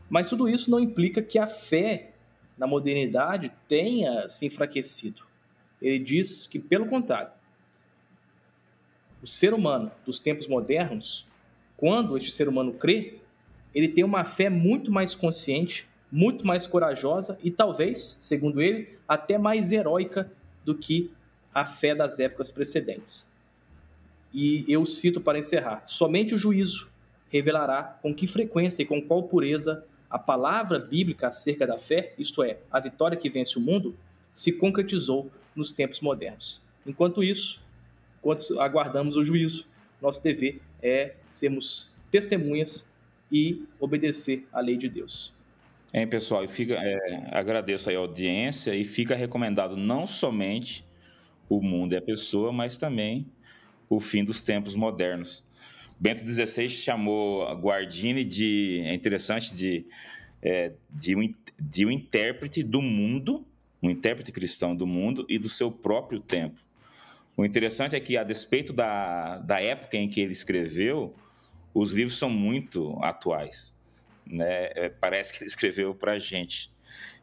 [0.10, 2.12] Mas tudo isso não implica que a fé
[2.58, 5.24] na modernidade tenha se enfraquecido.
[5.82, 7.32] Ele diz que, pelo contrário,
[9.22, 11.26] o ser humano dos tempos modernos,
[11.76, 13.16] quando este ser humano crê,
[13.74, 19.36] ele tem uma fé muito mais consciente muito mais corajosa e talvez, segundo ele, até
[19.36, 20.32] mais heróica
[20.64, 21.10] do que
[21.52, 23.28] a fé das épocas precedentes.
[24.32, 26.88] E eu cito para encerrar: somente o juízo
[27.32, 32.44] revelará com que frequência e com qual pureza a palavra bíblica acerca da fé, isto
[32.44, 33.96] é, a vitória que vence o mundo,
[34.32, 36.62] se concretizou nos tempos modernos.
[36.86, 37.60] Enquanto isso,
[38.20, 39.66] enquanto aguardamos o juízo,
[40.00, 42.88] nosso dever é sermos testemunhas
[43.32, 45.34] e obedecer à lei de Deus.
[45.96, 50.84] É, pessoal, e fica, é, agradeço aí a audiência e fica recomendado não somente
[51.48, 53.32] o mundo e a pessoa, mas também
[53.88, 55.48] o fim dos tempos modernos.
[56.00, 59.86] Bento XVI chamou Guardini de, é interessante, de,
[60.42, 61.32] é, de, um,
[61.62, 63.46] de um intérprete do mundo,
[63.82, 66.60] um intérprete cristão do mundo e do seu próprio tempo.
[67.38, 71.16] O interessante é que, a despeito da, da época em que ele escreveu,
[71.72, 73.73] os livros são muito atuais.
[74.26, 74.72] Né?
[74.76, 76.72] É, parece que ele escreveu para a gente.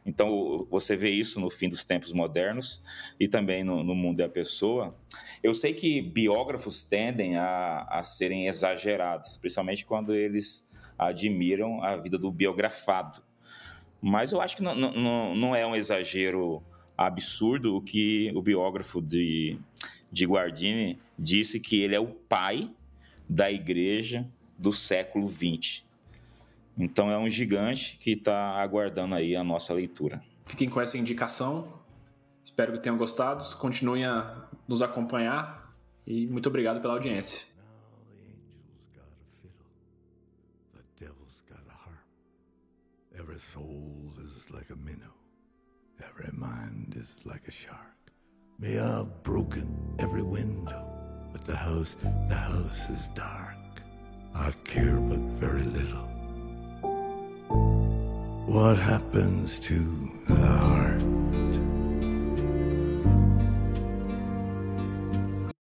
[0.05, 2.81] Então, você vê isso no fim dos tempos modernos
[3.19, 4.95] e também no, no mundo da pessoa.
[5.43, 12.17] Eu sei que biógrafos tendem a, a serem exagerados, principalmente quando eles admiram a vida
[12.17, 13.21] do biografado.
[14.01, 16.63] Mas eu acho que não, não, não é um exagero
[16.97, 19.59] absurdo o que o biógrafo de,
[20.11, 22.71] de Guardini disse que ele é o pai
[23.29, 24.27] da igreja
[24.57, 25.83] do século XX.
[26.81, 30.19] Então é um gigante que está aguardando aí a nossa leitura.
[30.47, 31.71] Fiquem com essa indicação.
[32.43, 33.43] Espero que tenham gostado.
[33.57, 35.71] Continuem a nos acompanhar
[36.07, 37.51] e muito obrigado pela audiência.
[43.13, 45.13] Every soul is like a minnow.
[46.03, 47.95] Every mind is like a shark.
[48.57, 49.67] May have broken
[49.99, 50.83] every window,
[51.31, 51.95] but the house,
[52.27, 53.57] the house is dark.
[54.33, 56.20] I care but very little.
[58.51, 61.20] What happens to the heart?